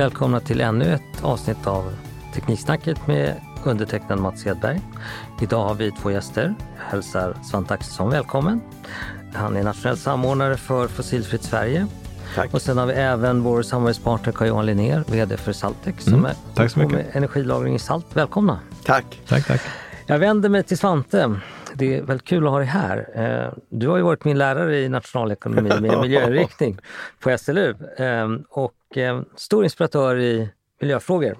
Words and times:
Välkomna 0.00 0.40
till 0.40 0.60
ännu 0.60 0.94
ett 0.94 1.22
avsnitt 1.24 1.66
av 1.66 1.92
Tekniksnacket 2.34 3.06
med 3.06 3.34
undertecknad 3.64 4.18
Mats 4.18 4.44
Hedberg. 4.44 4.80
Idag 5.42 5.64
har 5.64 5.74
vi 5.74 5.90
två 5.92 6.10
gäster. 6.10 6.54
Jag 6.78 6.84
hälsar 6.84 7.34
Svante 7.50 7.74
Axelsson 7.74 8.10
välkommen. 8.10 8.60
Han 9.34 9.56
är 9.56 9.62
nationell 9.62 9.96
samordnare 9.96 10.56
för 10.56 10.88
Fossilfritt 10.88 11.42
Sverige. 11.42 11.86
Tack. 12.34 12.54
Och 12.54 12.62
sen 12.62 12.78
har 12.78 12.86
vi 12.86 12.92
även 12.92 13.42
vår 13.42 13.62
samarbetspartner 13.62 14.32
Carl-Johan 14.32 14.66
Linnér, 14.66 15.04
VD 15.06 15.36
för 15.36 15.52
Saltex, 15.52 16.04
som 16.04 16.12
Mm, 16.14 16.24
är 16.26 16.34
tack 16.54 16.70
så 16.70 16.78
mycket. 16.78 16.92
med 16.94 17.06
energilagring 17.12 17.74
i 17.74 17.78
salt. 17.78 18.06
Välkomna! 18.12 18.58
Tack. 18.84 19.20
Tack, 19.28 19.46
tack. 19.46 19.60
Jag 20.06 20.18
vänder 20.18 20.48
mig 20.48 20.62
till 20.62 20.78
Svante. 20.78 21.40
Det 21.74 21.96
är 21.98 22.02
väldigt 22.02 22.26
kul 22.26 22.44
att 22.46 22.50
ha 22.50 22.58
dig 22.58 22.66
här. 22.68 23.08
Eh, 23.14 23.52
Du 23.68 23.88
har 23.88 23.96
ju 23.96 24.02
varit 24.02 24.24
min 24.24 24.38
lärare 24.38 24.78
i 24.80 24.88
nationalekonomi 24.88 25.70
med 25.80 25.98
miljöinriktning 26.00 26.78
på 27.20 27.38
SLU 27.38 27.74
eh, 27.98 28.28
och 28.90 28.98
eh, 28.98 29.22
stor 29.36 29.64
inspiratör 29.64 30.18
i 30.18 30.50
miljöfrågor. 30.80 31.38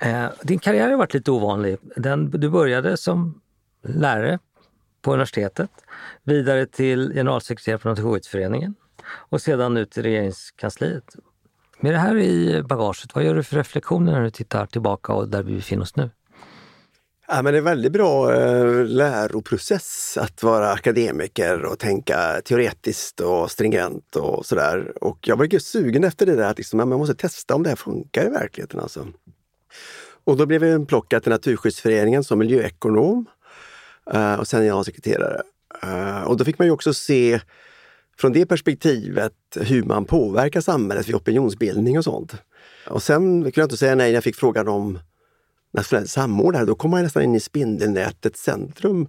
Eh, 0.00 0.26
Din 0.42 0.58
karriär 0.58 0.90
har 0.90 0.96
varit 0.96 1.14
lite 1.14 1.30
ovanlig. 1.30 1.76
Den, 1.96 2.30
du 2.30 2.50
började 2.50 2.96
som 2.96 3.40
lärare 3.82 4.38
på 5.02 5.12
universitetet, 5.12 5.70
vidare 6.22 6.66
till 6.66 7.12
generalsekreterare 7.14 7.78
på 7.78 7.88
Naturskyddsföreningen 7.88 8.74
och 9.04 9.40
sedan 9.40 9.76
ut 9.76 9.90
till 9.90 10.02
regeringskansliet. 10.02 11.04
Med 11.80 11.92
det 11.92 11.98
här 11.98 12.16
i 12.16 12.62
bagaget, 12.62 13.14
vad 13.14 13.24
gör 13.24 13.34
du 13.34 13.42
för 13.42 13.56
reflektioner 13.56 14.12
när 14.12 14.22
du 14.22 14.30
tittar 14.30 14.66
tillbaka 14.66 15.12
och 15.12 15.28
där 15.28 15.42
vi 15.42 15.54
befinner 15.54 15.82
oss 15.82 15.96
nu? 15.96 16.10
Ja, 17.30 17.42
men 17.42 17.52
det 17.52 17.56
är 17.56 17.58
en 17.58 17.64
väldigt 17.64 17.92
bra 17.92 18.34
eh, 18.34 18.84
läroprocess 18.84 20.18
att 20.20 20.42
vara 20.42 20.72
akademiker 20.72 21.64
och 21.64 21.78
tänka 21.78 22.40
teoretiskt 22.44 23.20
och 23.20 23.50
stringent 23.50 24.16
och 24.16 24.46
sådär. 24.46 24.92
Och 25.00 25.18
jag 25.28 25.36
var 25.36 25.44
ju 25.44 25.60
sugen 25.60 26.04
efter 26.04 26.26
det 26.26 26.36
där 26.36 26.50
att 26.50 26.58
liksom, 26.58 26.78
ja, 26.78 26.86
man 26.86 26.98
måste 26.98 27.14
testa 27.14 27.54
om 27.54 27.62
det 27.62 27.68
här 27.68 27.76
funkar 27.76 28.26
i 28.26 28.30
verkligheten. 28.30 28.80
Alltså. 28.80 29.06
Och 30.24 30.36
då 30.36 30.46
blev 30.46 30.64
jag 30.64 30.88
plockad 30.88 31.22
till 31.22 31.32
Naturskyddsföreningen 31.32 32.24
som 32.24 32.38
miljöekonom 32.38 33.26
eh, 34.12 34.34
och 34.34 34.48
sen 34.48 34.60
generalsekreterare. 34.60 35.42
Eh, 35.82 36.22
och 36.22 36.36
då 36.36 36.44
fick 36.44 36.58
man 36.58 36.66
ju 36.66 36.72
också 36.72 36.94
se 36.94 37.40
från 38.18 38.32
det 38.32 38.46
perspektivet 38.46 39.34
hur 39.56 39.82
man 39.82 40.04
påverkar 40.04 40.60
samhället 40.60 41.08
vid 41.08 41.14
opinionsbildning 41.14 41.98
och 41.98 42.04
sånt. 42.04 42.34
Och 42.86 43.02
sen 43.02 43.42
kunde 43.42 43.52
jag 43.54 43.64
inte 43.64 43.76
säga 43.76 43.94
nej 43.94 44.06
när 44.06 44.14
jag 44.14 44.24
fick 44.24 44.36
frågan 44.36 44.68
om 44.68 44.98
nationell 45.72 46.08
samordnare. 46.08 46.64
Då 46.64 46.74
kommer 46.74 46.96
man 46.96 47.02
nästan 47.02 47.22
in 47.22 47.34
i 47.34 47.40
spindelnätets 47.40 48.42
centrum 48.42 49.08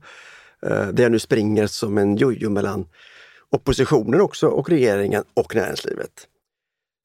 eh, 0.66 0.88
där 0.88 1.03
jag 1.03 1.11
nu 1.11 1.19
springer 1.19 1.67
som 1.67 1.97
en 1.97 2.16
jojo 2.16 2.49
mellan 2.49 2.85
oppositionen 3.49 4.21
också 4.21 4.47
och 4.47 4.69
regeringen 4.69 5.23
och 5.33 5.55
näringslivet. 5.55 6.27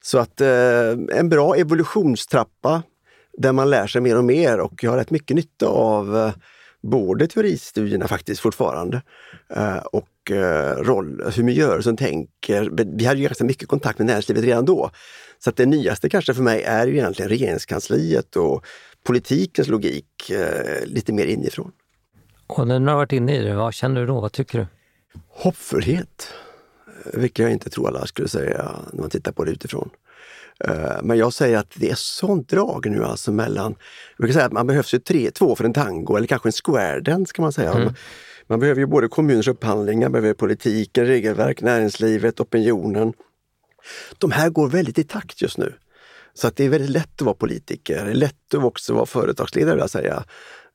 Så 0.03 0.17
att 0.17 0.41
eh, 0.41 0.91
en 1.11 1.29
bra 1.29 1.55
evolutionstrappa 1.55 2.83
där 3.37 3.51
man 3.51 3.69
lär 3.69 3.87
sig 3.87 4.01
mer 4.01 4.17
och 4.17 4.23
mer 4.23 4.59
och 4.59 4.83
jag 4.83 4.91
har 4.91 4.97
rätt 4.97 5.11
mycket 5.11 5.35
nytta 5.35 5.67
av 5.67 6.17
eh, 6.17 6.33
både 6.81 7.27
teoristudierna 7.27 8.07
faktiskt 8.07 8.41
fortfarande 8.41 9.01
eh, 9.49 9.77
och 9.77 10.31
eh, 10.31 10.77
roll, 10.77 11.31
hur 11.35 11.43
miljörörelsen 11.43 11.97
tänker. 11.97 12.69
Vi 12.97 13.05
hade 13.05 13.19
ju 13.19 13.25
ganska 13.25 13.43
mycket 13.43 13.67
kontakt 13.67 13.99
med 13.99 14.05
näringslivet 14.07 14.43
redan 14.43 14.65
då. 14.65 14.91
Så 15.39 15.49
att 15.49 15.55
det 15.55 15.65
nyaste 15.65 16.09
kanske 16.09 16.33
för 16.33 16.43
mig 16.43 16.63
är 16.63 16.87
ju 16.87 16.93
egentligen 16.93 17.29
regeringskansliet 17.29 18.35
och 18.35 18.65
politikens 19.03 19.67
logik 19.67 20.29
eh, 20.29 20.85
lite 20.85 21.13
mer 21.13 21.25
inifrån. 21.25 21.71
Och 22.47 22.67
när 22.67 22.79
du 22.79 22.85
har 22.85 22.95
varit 22.95 23.11
inne 23.11 23.35
i 23.37 23.43
det, 23.43 23.55
vad 23.55 23.73
känner 23.73 24.01
du 24.01 24.07
då? 24.07 24.21
Vad 24.21 24.31
tycker 24.31 24.59
du? 24.59 24.67
Hoppfullhet, 25.29 26.27
eh, 26.87 27.19
vilket 27.19 27.43
jag 27.43 27.51
inte 27.51 27.69
tror 27.69 27.87
alla 27.87 28.05
skulle 28.05 28.27
säga 28.27 28.71
när 28.93 29.01
man 29.01 29.09
tittar 29.09 29.31
på 29.31 29.43
det 29.43 29.51
utifrån. 29.51 29.89
Eh, 30.59 31.03
Men 31.03 31.17
jag 31.17 31.33
säger 31.33 31.57
att 31.57 31.71
det 31.75 31.89
är 31.89 31.95
sånt 31.95 32.49
drag 32.49 32.89
nu 32.89 33.03
alltså 33.03 33.31
mellan, 33.31 33.75
jag 34.17 34.23
brukar 34.23 34.33
säga 34.33 34.45
att 34.45 34.51
man 34.51 34.67
behövs 34.67 34.93
ju 34.93 34.99
tre, 34.99 35.31
två 35.31 35.55
för 35.55 35.63
en 35.63 35.73
tango 35.73 36.15
eller 36.15 36.27
kanske 36.27 36.49
en 36.49 36.53
square 36.65 36.99
dance 36.99 37.33
kan 37.33 37.43
man 37.43 37.53
säga. 37.53 37.71
Mm. 37.71 37.93
Man 38.47 38.59
behöver 38.59 38.79
ju 38.79 38.85
både 38.85 39.07
kommuners 39.07 39.47
upphandlingar, 39.47 40.09
behöver 40.09 40.33
politiken, 40.33 41.05
regelverk, 41.05 41.61
näringslivet, 41.61 42.39
opinionen. 42.39 43.13
De 44.17 44.31
här 44.31 44.49
går 44.49 44.69
väldigt 44.69 44.97
i 44.97 45.03
takt 45.03 45.41
just 45.41 45.57
nu. 45.57 45.73
Så 46.33 46.47
att 46.47 46.55
det 46.55 46.65
är 46.65 46.69
väldigt 46.69 46.89
lätt 46.89 47.21
att 47.21 47.21
vara 47.21 47.35
politiker, 47.35 48.05
det 48.05 48.11
är 48.11 48.15
lätt 48.15 48.53
att 48.53 48.63
också 48.63 48.93
vara 48.93 49.05
företagsledare 49.05 49.75
vill 49.75 49.81
jag 49.81 49.89
säga. 49.89 50.23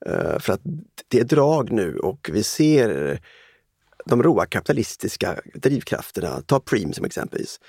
Eh, 0.06 0.38
för 0.38 0.52
att 0.52 0.60
det 1.08 1.20
är 1.20 1.24
drag 1.24 1.70
nu 1.70 1.96
och 1.96 2.30
vi 2.32 2.42
ser 2.42 3.20
de 4.04 4.22
råa 4.22 4.46
kapitalistiska 4.46 5.40
drivkrafterna, 5.54 6.42
ta 6.46 6.60
Preem 6.60 6.92
som 6.92 7.04
exempelvis. 7.04 7.60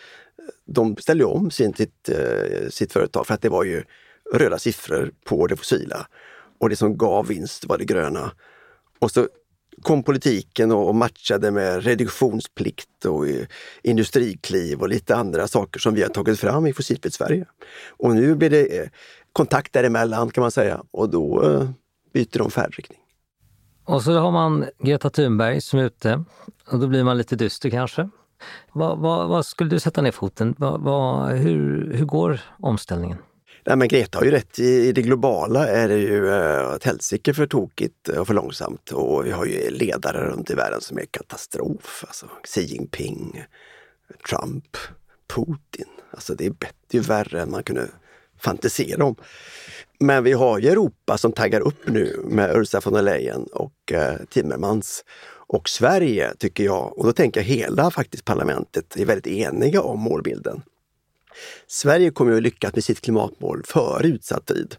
De 0.65 0.97
ställde 0.97 1.25
om 1.25 1.51
sin, 1.51 1.73
sitt, 1.73 2.09
eh, 2.09 2.69
sitt 2.69 2.93
företag 2.93 3.27
för 3.27 3.33
att 3.33 3.41
det 3.41 3.49
var 3.49 3.63
ju 3.63 3.83
röda 4.33 4.59
siffror 4.59 5.11
på 5.25 5.47
det 5.47 5.55
fossila. 5.55 6.07
Och 6.59 6.69
det 6.69 6.75
som 6.75 6.97
gav 6.97 7.27
vinst 7.27 7.65
var 7.65 7.77
det 7.77 7.85
gröna. 7.85 8.31
Och 8.99 9.11
så 9.11 9.27
kom 9.81 10.03
politiken 10.03 10.71
och 10.71 10.95
matchade 10.95 11.51
med 11.51 11.83
reduktionsplikt 11.83 13.05
och 13.05 13.27
eh, 13.27 13.45
industrikliv 13.83 14.81
och 14.81 14.89
lite 14.89 15.15
andra 15.15 15.47
saker 15.47 15.79
som 15.79 15.93
vi 15.93 16.01
har 16.01 16.09
tagit 16.09 16.39
fram 16.39 16.67
i 16.67 16.73
Fossilfritt 16.73 17.13
Sverige. 17.13 17.45
Och 17.89 18.15
nu 18.15 18.35
blir 18.35 18.49
det 18.49 18.79
eh, 18.79 18.89
kontakt 19.33 19.73
däremellan 19.73 20.29
kan 20.29 20.41
man 20.41 20.51
säga 20.51 20.83
och 20.91 21.09
då 21.09 21.43
eh, 21.43 21.69
byter 22.13 22.37
de 22.37 22.51
färdriktning. 22.51 22.99
Och 23.85 24.01
så 24.01 24.17
har 24.17 24.31
man 24.31 24.65
Greta 24.79 25.09
Thunberg 25.09 25.61
som 25.61 25.79
är 25.79 25.83
ute 25.83 26.23
och 26.67 26.79
då 26.79 26.87
blir 26.87 27.03
man 27.03 27.17
lite 27.17 27.35
dyster 27.35 27.69
kanske. 27.69 28.09
Vad, 28.71 28.99
vad, 28.99 29.29
vad 29.29 29.45
skulle 29.45 29.69
du 29.69 29.79
sätta 29.79 30.01
ner 30.01 30.11
foten? 30.11 30.55
Vad, 30.57 31.31
hur, 31.31 31.93
hur 31.93 32.05
går 32.05 32.41
omställningen? 32.59 33.17
Nej, 33.65 33.77
men 33.77 33.87
Greta 33.87 34.17
har 34.17 34.25
ju 34.25 34.31
rätt. 34.31 34.59
I 34.59 34.87
i 34.87 34.91
det 34.91 35.01
globala 35.01 35.67
är 35.67 35.87
det 35.87 35.97
ju 35.97 36.29
eh, 36.29 36.73
ett 36.73 36.83
helsike 36.83 37.33
för 37.33 37.47
tokigt 37.47 38.07
och 38.07 38.27
för 38.27 38.33
långsamt. 38.33 38.91
Och 38.91 39.25
vi 39.25 39.31
har 39.31 39.45
ju 39.45 39.69
ledare 39.69 40.25
runt 40.25 40.49
i 40.49 40.53
världen 40.53 40.81
som 40.81 40.97
är 40.97 41.05
katastrof. 41.05 42.03
Alltså 42.07 42.25
Xi 42.43 42.61
Jinping, 42.61 43.43
Trump, 44.29 44.77
Putin. 45.35 45.87
Alltså 46.11 46.35
det 46.35 46.45
är, 46.45 46.49
bättre, 46.49 46.99
värre 46.99 47.41
än 47.41 47.51
man 47.51 47.63
kunde 47.63 47.87
fantisera 48.39 49.05
om. 49.05 49.15
Men 49.99 50.23
vi 50.23 50.33
har 50.33 50.59
ju 50.59 50.69
Europa 50.69 51.17
som 51.17 51.31
taggar 51.31 51.61
upp 51.61 51.87
nu 51.87 52.21
med 52.23 52.55
Ursula 52.55 52.81
von 52.85 52.93
der 52.93 53.01
Leyen 53.01 53.43
och 53.43 53.91
eh, 53.91 54.15
Timmermans. 54.29 55.03
Och 55.47 55.69
Sverige 55.69 56.33
tycker 56.39 56.63
jag, 56.63 56.97
och 56.97 57.05
då 57.05 57.13
tänker 57.13 57.39
jag 57.39 57.45
hela 57.45 57.91
faktiskt 57.91 58.25
parlamentet, 58.25 58.95
är 58.95 59.05
väldigt 59.05 59.27
eniga 59.27 59.81
om 59.81 59.99
målbilden. 59.99 60.61
Sverige 61.67 62.11
kommer 62.11 62.31
ju 62.31 62.37
att 62.37 62.43
lyckas 62.43 62.73
med 62.73 62.83
sitt 62.83 63.01
klimatmål 63.01 63.63
före 63.65 64.07
utsatt 64.07 64.45
tid. 64.45 64.75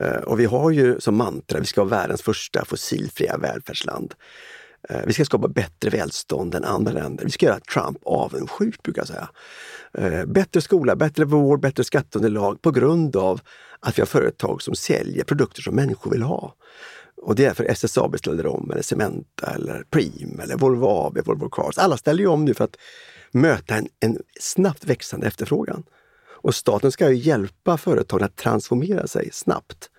Eh, 0.00 0.16
och 0.16 0.40
vi 0.40 0.44
har 0.44 0.70
ju 0.70 1.00
som 1.00 1.16
mantra, 1.16 1.60
vi 1.60 1.66
ska 1.66 1.84
vara 1.84 2.00
världens 2.00 2.22
första 2.22 2.64
fossilfria 2.64 3.36
välfärdsland. 3.36 4.14
Eh, 4.88 5.00
vi 5.06 5.12
ska 5.12 5.24
skapa 5.24 5.48
bättre 5.48 5.90
välstånd 5.90 6.54
än 6.54 6.64
andra 6.64 6.92
länder. 6.92 7.24
Vi 7.24 7.30
ska 7.30 7.46
göra 7.46 7.60
Trump 7.60 7.98
avundsjuk, 8.04 8.82
brukar 8.82 9.00
jag 9.00 9.08
säga. 9.08 9.28
Eh, 9.92 10.24
bättre 10.26 10.60
skola, 10.60 10.96
bättre 10.96 11.24
vård, 11.24 11.60
bättre 11.60 11.84
skatteunderlag 11.84 12.62
på 12.62 12.70
grund 12.70 13.16
av 13.16 13.40
att 13.80 13.98
vi 13.98 14.00
har 14.00 14.06
företag 14.06 14.62
som 14.62 14.74
säljer 14.74 15.24
produkter 15.24 15.62
som 15.62 15.74
människor 15.74 16.10
vill 16.10 16.22
ha. 16.22 16.54
Och 17.22 17.34
det 17.34 17.42
är 17.42 17.46
därför 17.46 17.64
SSAB 17.64 18.18
ställer 18.18 18.46
om, 18.46 18.70
eller 18.70 18.82
Cementa, 18.82 19.46
eller 19.54 19.84
Preem, 19.90 20.40
eller 20.40 20.56
Volvo 20.56 20.86
AB, 20.86 21.18
Volvo 21.24 21.48
Cars. 21.48 21.78
Alla 21.78 21.96
ställer 21.96 22.20
ju 22.20 22.26
om 22.26 22.44
nu 22.44 22.54
för 22.54 22.64
att 22.64 22.76
möta 23.30 23.74
en, 23.74 23.88
en 24.00 24.18
snabbt 24.40 24.84
växande 24.84 25.26
efterfrågan. 25.26 25.82
Och 26.46 26.54
staten 26.54 26.92
ska 26.92 27.10
ju 27.10 27.16
hjälpa 27.16 27.76
företagen 27.76 28.24
att 28.24 28.36
transformera 28.36 29.06
sig 29.06 29.30
snabbt. 29.32 29.90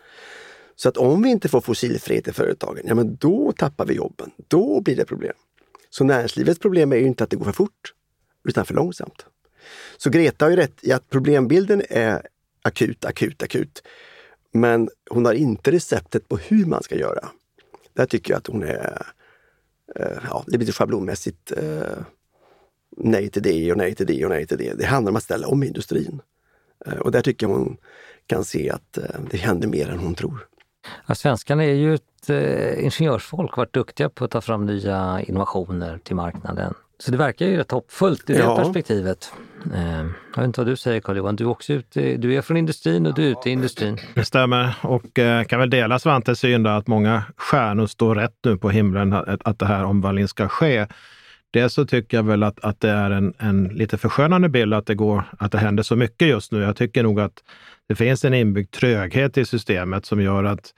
Så 0.75 0.89
att 0.89 0.97
om 0.97 1.21
vi 1.21 1.29
inte 1.29 1.49
får 1.49 1.61
fossilfrihet 1.61 2.27
i 2.27 2.31
företagen, 2.31 2.83
ja 2.83 2.95
men 2.95 3.15
då 3.15 3.51
tappar 3.51 3.85
vi 3.85 3.93
jobben. 3.93 4.31
Då 4.47 4.81
blir 4.81 4.95
det 4.95 5.05
problem. 5.05 5.33
Så 5.89 6.03
näringslivets 6.03 6.59
problem 6.59 6.91
är 6.91 6.97
ju 6.97 7.07
inte 7.07 7.23
att 7.23 7.29
det 7.29 7.35
går 7.35 7.45
för 7.45 7.51
fort, 7.51 7.93
utan 8.47 8.65
för 8.65 8.73
långsamt. 8.73 9.25
Så 9.97 10.09
Greta 10.09 10.45
har 10.45 10.49
ju 10.49 10.55
rätt 10.55 10.79
i 10.81 10.91
att 10.91 11.09
problembilden 11.09 11.81
är 11.89 12.27
akut, 12.61 13.05
akut, 13.05 13.43
akut. 13.43 13.83
Men 14.51 14.89
hon 15.09 15.25
har 15.25 15.33
inte 15.33 15.71
receptet 15.71 16.27
på 16.27 16.37
hur 16.37 16.65
man 16.65 16.83
ska 16.83 16.95
göra. 16.95 17.29
Där 17.93 18.05
tycker 18.05 18.33
jag 18.33 18.37
att 18.37 18.47
hon 18.47 18.63
är, 18.63 19.05
eh, 19.95 20.17
ja, 20.23 20.43
det 20.45 20.57
blir 20.57 20.59
lite 20.59 20.77
schablonmässigt 20.77 21.51
eh, 21.51 21.97
nej 22.97 23.29
till 23.29 23.41
det 23.41 23.71
och 23.71 23.77
nej 23.77 23.95
till 23.95 24.07
det 24.07 24.25
och 24.25 24.29
nej 24.29 24.47
till 24.47 24.57
det. 24.57 24.73
Det 24.73 24.85
handlar 24.85 25.09
om 25.09 25.15
att 25.15 25.23
ställa 25.23 25.47
om 25.47 25.63
industrin. 25.63 26.21
Eh, 26.85 26.93
och 26.97 27.11
där 27.11 27.21
tycker 27.21 27.47
jag 27.47 27.53
hon 27.53 27.77
kan 28.27 28.43
se 28.43 28.69
att 28.69 28.97
eh, 28.97 29.03
det 29.31 29.37
händer 29.37 29.67
mer 29.67 29.89
än 29.89 29.99
hon 29.99 30.15
tror. 30.15 30.47
Ja, 31.07 31.15
svenskarna 31.15 31.63
är 31.63 31.73
ju 31.73 31.93
ett 31.95 32.29
eh, 32.29 32.83
ingenjörsfolk, 32.83 33.57
varit 33.57 33.73
duktiga 33.73 34.09
på 34.09 34.25
att 34.25 34.31
ta 34.31 34.41
fram 34.41 34.65
nya 34.65 35.21
innovationer 35.27 35.97
till 36.03 36.15
marknaden. 36.15 36.73
Så 36.99 37.11
det 37.11 37.17
verkar 37.17 37.45
ju 37.45 37.57
rätt 37.57 37.71
hoppfullt 37.71 38.29
i 38.29 38.33
det 38.33 38.39
Ja. 38.39 38.57
perspektivet. 38.57 39.31
Eh, 39.75 39.97
jag 39.97 40.37
vet 40.37 40.43
inte 40.45 40.59
vad 40.59 40.67
du 40.67 40.75
säger 40.75 40.99
Carl-Johan, 41.01 41.35
du 41.35 41.43
är 41.43 41.49
också 41.49 41.73
ute, 41.73 42.17
du 42.17 42.33
är 42.35 42.41
från 42.41 42.57
industrin 42.57 43.05
och 43.05 43.13
du 43.13 43.23
är 43.25 43.29
ute 43.31 43.49
i 43.49 43.51
industrin. 43.51 43.97
Det 44.15 44.25
stämmer 44.25 44.75
och 44.81 45.19
eh, 45.19 45.43
kan 45.43 45.59
väl 45.59 45.69
dela 45.69 45.99
Svantes 45.99 46.39
syn 46.39 46.63
där 46.63 46.71
att 46.77 46.87
många 46.87 47.23
stjärnor 47.37 47.87
står 47.87 48.15
rätt 48.15 48.35
nu 48.43 48.57
på 48.57 48.69
himlen 48.69 49.13
att, 49.13 49.39
att 49.47 49.59
det 49.59 49.65
här 49.65 49.83
omvandlingen 49.83 50.27
ska 50.27 50.47
ske. 50.47 50.87
Dels 51.53 51.73
så 51.73 51.85
tycker 51.85 52.17
jag 52.17 52.23
väl 52.23 52.43
att, 52.43 52.59
att 52.59 52.79
det 52.79 52.89
är 52.89 53.11
en, 53.11 53.33
en 53.37 53.63
lite 53.63 53.97
förskönande 53.97 54.49
bild 54.49 54.73
att 54.73 54.85
det, 54.85 54.95
går, 54.95 55.23
att 55.39 55.51
det 55.51 55.57
händer 55.57 55.83
så 55.83 55.95
mycket 55.95 56.27
just 56.27 56.51
nu. 56.51 56.61
Jag 56.61 56.75
tycker 56.75 57.03
nog 57.03 57.19
att 57.19 57.43
det 57.87 57.95
finns 57.95 58.25
en 58.25 58.33
inbyggd 58.33 58.71
tröghet 58.71 59.37
i 59.37 59.45
systemet 59.45 60.05
som 60.05 60.21
gör 60.21 60.43
att 60.43 60.73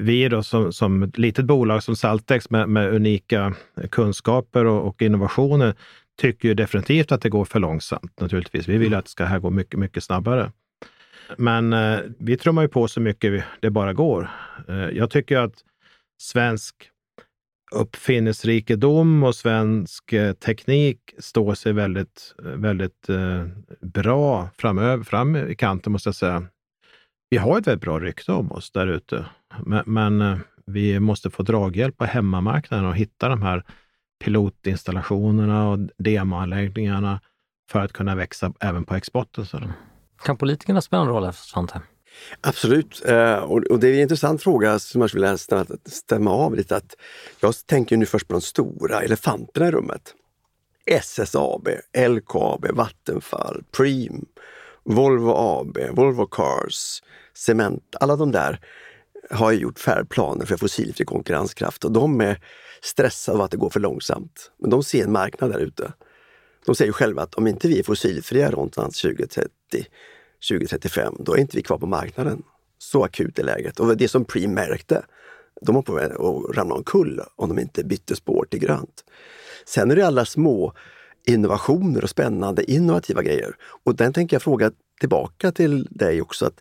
vi 0.00 0.28
då 0.28 0.42
som, 0.42 0.72
som 0.72 1.02
ett 1.02 1.18
litet 1.18 1.44
bolag 1.44 1.82
som 1.82 1.96
Saltex 1.96 2.50
med, 2.50 2.68
med 2.68 2.94
unika 2.94 3.54
kunskaper 3.90 4.64
och, 4.64 4.88
och, 4.88 5.02
innovationer 5.02 5.74
tycker 6.20 6.48
ju 6.48 6.54
definitivt 6.54 7.12
att 7.12 7.22
det 7.22 7.28
går 7.28 7.44
för 7.44 7.60
långsamt 7.60 8.20
naturligtvis. 8.20 8.68
Vi 8.68 8.76
vill 8.76 8.94
att 8.94 9.04
det 9.04 9.10
ska 9.10 9.24
här 9.24 9.38
gå 9.38 9.50
mycket, 9.50 9.80
mycket 9.80 10.04
snabbare. 10.04 10.52
Men 11.36 11.72
eh, 11.72 11.98
vi 12.18 12.36
trummar 12.36 12.62
ju 12.62 12.68
på 12.68 12.88
så 12.88 13.00
mycket 13.00 13.44
det 13.60 13.70
bara 13.70 13.92
går. 13.92 14.30
Eh, 14.68 14.76
jag 14.76 15.10
tycker 15.10 15.38
att 15.38 15.54
svensk 16.18 16.74
uppfinningsrikedom 17.70 19.22
och 19.22 19.34
svensk 19.34 20.12
eh, 20.12 20.32
teknik 20.32 20.98
står 21.18 21.54
sig 21.54 21.72
väldigt, 21.72 22.34
eh, 22.44 22.50
väldigt 22.50 23.08
eh, 23.08 23.44
bra 23.80 24.48
framöver, 24.58 25.04
fram 25.04 25.36
i 25.36 25.54
kanten 25.54 25.92
måste 25.92 26.08
jag 26.08 26.14
säga. 26.14 26.46
Vi 27.30 27.36
har 27.36 27.58
ett 27.58 27.66
väldigt 27.66 27.84
bra 27.84 28.00
rykte 28.00 28.32
om 28.32 28.52
oss 28.52 28.70
där 28.70 28.86
ute, 28.86 29.26
men, 29.64 29.82
men 29.86 30.40
vi 30.66 31.00
måste 31.00 31.30
få 31.30 31.42
draghjälp 31.42 31.96
på 31.96 32.04
hemmamarknaden 32.04 32.86
och 32.86 32.96
hitta 32.96 33.28
de 33.28 33.42
här 33.42 33.64
pilotinstallationerna 34.24 35.68
och 35.68 35.78
demoanläggningarna 35.98 37.20
för 37.70 37.80
att 37.80 37.92
kunna 37.92 38.14
växa 38.14 38.52
även 38.60 38.84
på 38.84 38.94
exporten. 38.94 39.46
Så. 39.46 39.60
Kan 40.24 40.36
politikerna 40.36 40.80
spela 40.80 41.02
en 41.02 41.08
roll 41.08 41.24
här, 41.24 41.32
Svante? 41.32 41.80
Absolut, 42.40 43.02
eh, 43.04 43.36
och 43.36 43.80
det 43.80 43.88
är 43.88 43.94
en 43.94 44.00
intressant 44.00 44.42
fråga 44.42 44.78
som 44.78 45.00
jag 45.00 45.10
skulle 45.10 45.26
vilja 45.26 45.66
stämma 45.86 46.30
av 46.30 46.54
lite. 46.54 46.76
Att 46.76 46.96
jag 47.40 47.54
tänker 47.66 47.96
nu 47.96 48.06
först 48.06 48.28
på 48.28 48.34
de 48.34 48.40
stora 48.40 49.02
elefanterna 49.02 49.68
i 49.68 49.70
rummet. 49.70 50.14
SSAB, 50.86 51.68
LKAB, 52.08 52.66
Vattenfall, 52.70 53.64
Preem, 53.76 54.24
Volvo 54.84 55.32
AB, 55.36 55.78
Volvo 55.90 56.26
Cars, 56.26 57.02
Cement. 57.34 57.96
Alla 58.00 58.16
de 58.16 58.32
där 58.32 58.60
har 59.30 59.52
gjort 59.52 59.78
färdplaner 59.78 60.46
för 60.46 60.56
fossilfri 60.56 61.04
konkurrenskraft 61.04 61.84
och 61.84 61.92
de 61.92 62.20
är 62.20 62.40
stressade 62.82 63.38
av 63.38 63.44
att 63.44 63.50
det 63.50 63.56
går 63.56 63.70
för 63.70 63.80
långsamt. 63.80 64.50
Men 64.58 64.70
de 64.70 64.84
ser 64.84 65.04
en 65.04 65.12
marknad 65.12 65.50
där 65.50 65.58
ute. 65.58 65.92
De 66.66 66.74
säger 66.74 66.92
själva 66.92 67.22
att 67.22 67.34
om 67.34 67.46
inte 67.46 67.68
vi 67.68 67.78
är 67.78 67.82
fossilfria 67.82 68.50
runt 68.50 68.74
2030 68.74 69.86
2035, 70.48 71.16
då 71.18 71.34
är 71.34 71.38
inte 71.38 71.56
vi 71.56 71.62
kvar 71.62 71.78
på 71.78 71.86
marknaden. 71.86 72.42
Så 72.78 73.04
akut 73.04 73.38
är 73.38 73.44
läget. 73.44 73.80
Och 73.80 73.96
det 73.96 74.08
som 74.08 74.24
Preem 74.24 74.54
märkte, 74.54 75.04
de 75.60 75.74
var 75.74 75.82
på 75.82 75.94
väg 75.94 76.12
att 76.12 76.56
ramla 76.56 76.74
omkull 76.74 77.20
om 77.36 77.48
de 77.48 77.58
inte 77.58 77.84
bytte 77.84 78.16
spår 78.16 78.46
till 78.50 78.60
grönt. 78.60 79.04
Sen 79.66 79.90
är 79.90 79.96
det 79.96 80.06
alla 80.06 80.24
små 80.24 80.72
innovationer 81.26 82.02
och 82.02 82.10
spännande 82.10 82.70
innovativa 82.70 83.22
grejer. 83.22 83.56
Och 83.84 83.96
den 83.96 84.12
tänker 84.12 84.34
jag 84.34 84.42
fråga 84.42 84.70
tillbaka 85.00 85.52
till 85.52 85.84
dig 85.90 86.22
också. 86.22 86.46
Att 86.46 86.60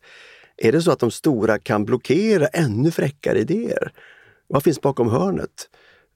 är 0.57 0.71
det 0.71 0.81
så 0.81 0.91
att 0.91 0.99
de 0.99 1.11
stora 1.11 1.59
kan 1.59 1.85
blockera 1.85 2.47
ännu 2.47 2.91
fräckare 2.91 3.39
idéer? 3.39 3.91
Vad 4.47 4.63
finns 4.63 4.81
bakom 4.81 5.09
hörnet? 5.09 5.69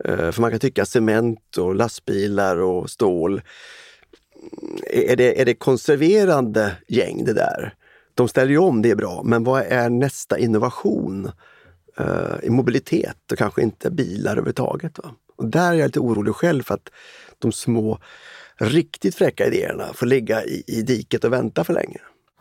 Eh, 0.05 0.31
för 0.31 0.41
man 0.41 0.51
kan 0.51 0.59
tycka 0.59 0.85
cement 0.85 1.57
och 1.57 1.75
lastbilar 1.75 2.57
och 2.57 2.89
stål 2.89 3.41
är 4.87 5.15
det, 5.15 5.41
är 5.41 5.45
det 5.45 5.53
konserverande 5.53 6.77
gäng 6.87 7.25
det 7.25 7.33
där? 7.33 7.73
De 8.13 8.27
ställer 8.27 8.51
ju 8.51 8.57
om, 8.57 8.81
det 8.81 8.91
är 8.91 8.95
bra, 8.95 9.21
men 9.25 9.43
vad 9.43 9.61
är 9.61 9.89
nästa 9.89 10.37
innovation? 10.37 11.31
Uh, 11.99 12.35
I 12.43 12.49
mobilitet 12.49 13.31
och 13.31 13.37
kanske 13.37 13.61
inte 13.61 13.91
bilar 13.91 14.31
överhuvudtaget. 14.31 14.97
Va? 14.97 15.11
Och 15.35 15.47
där 15.47 15.71
är 15.71 15.73
jag 15.73 15.87
lite 15.87 15.99
orolig 15.99 16.35
själv 16.35 16.63
för 16.63 16.73
att 16.73 16.89
de 17.39 17.51
små 17.51 17.99
riktigt 18.57 19.15
fräcka 19.15 19.47
idéerna 19.47 19.85
får 19.93 20.05
ligga 20.05 20.43
i, 20.43 20.63
i 20.67 20.81
diket 20.81 21.23
och 21.23 21.33
vänta 21.33 21.63
för 21.63 21.73
länge. 21.73 21.97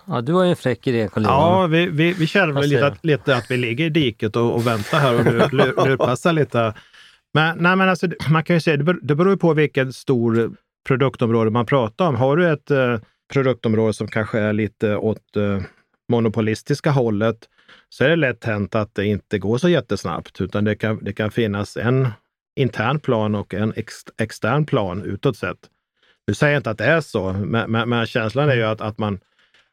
Ja, 0.07 0.21
du 0.21 0.33
har 0.33 0.45
ju 0.45 0.51
en 0.51 0.57
fräck 0.57 0.87
idé, 0.87 1.09
carl 1.13 1.25
Ja, 1.25 1.67
vi, 1.67 1.87
vi, 1.87 2.13
vi 2.13 2.27
känner 2.27 2.53
väl 2.53 2.69
lite 2.69 2.87
att, 2.87 3.05
lite 3.05 3.37
att 3.37 3.51
vi 3.51 3.57
ligger 3.57 3.85
i 3.85 3.91
diket 3.91 4.37
och, 4.37 4.55
och 4.55 4.67
väntar 4.67 4.99
här 4.99 5.15
och 5.15 5.53
lurpassar 5.53 6.33
lite. 6.43 6.75
Men, 7.35 7.59
nej, 7.59 7.77
men 7.77 7.89
alltså, 7.89 8.09
man 8.31 8.45
kan 8.45 8.57
ju 8.57 8.61
säga, 8.61 8.77
det, 8.77 8.97
det 9.03 9.15
beror 9.15 9.37
på 9.37 9.55
vilken 9.55 9.93
stor 9.93 10.57
produktområde 10.89 11.51
man 11.51 11.67
pratar 11.67 12.09
om. 12.09 12.17
Har 12.17 12.37
du 12.37 12.53
ett 12.53 12.71
eh, 12.71 12.99
produktområde 13.33 13.93
som 13.93 14.09
kanske 14.09 14.39
är 14.39 14.53
lite 14.53 14.97
åt 14.97 15.37
eh, 15.37 15.63
monopolistiska 16.09 16.91
hållet 16.91 17.49
så 17.89 18.05
är 18.05 18.09
det 18.09 18.17
lätt 18.17 18.45
hänt 18.45 18.75
att 18.75 18.95
det 18.95 19.07
inte 19.07 19.39
går 19.39 19.59
så 19.59 19.69
jättesnabbt, 19.69 20.41
utan 20.41 20.65
det 20.65 20.75
kan, 20.75 21.05
det 21.05 21.13
kan 21.13 21.31
finnas 21.31 21.77
en 21.77 22.09
intern 22.61 23.01
plan 23.01 23.35
och 23.35 23.55
en 23.55 23.73
ex, 23.77 23.95
extern 24.21 24.67
plan 24.67 25.03
utåt 25.03 25.37
sett. 25.37 25.59
Nu 26.27 26.35
säger 26.35 26.53
jag 26.53 26.61
inte 26.61 26.71
att 26.71 26.79
det 26.79 26.85
är 26.85 27.01
så, 27.01 27.33
men, 27.33 27.71
men, 27.71 27.89
men 27.89 28.07
känslan 28.07 28.49
är 28.49 28.57
ju 28.57 28.65
att, 28.65 28.81
att, 28.81 28.99
man, 28.99 29.21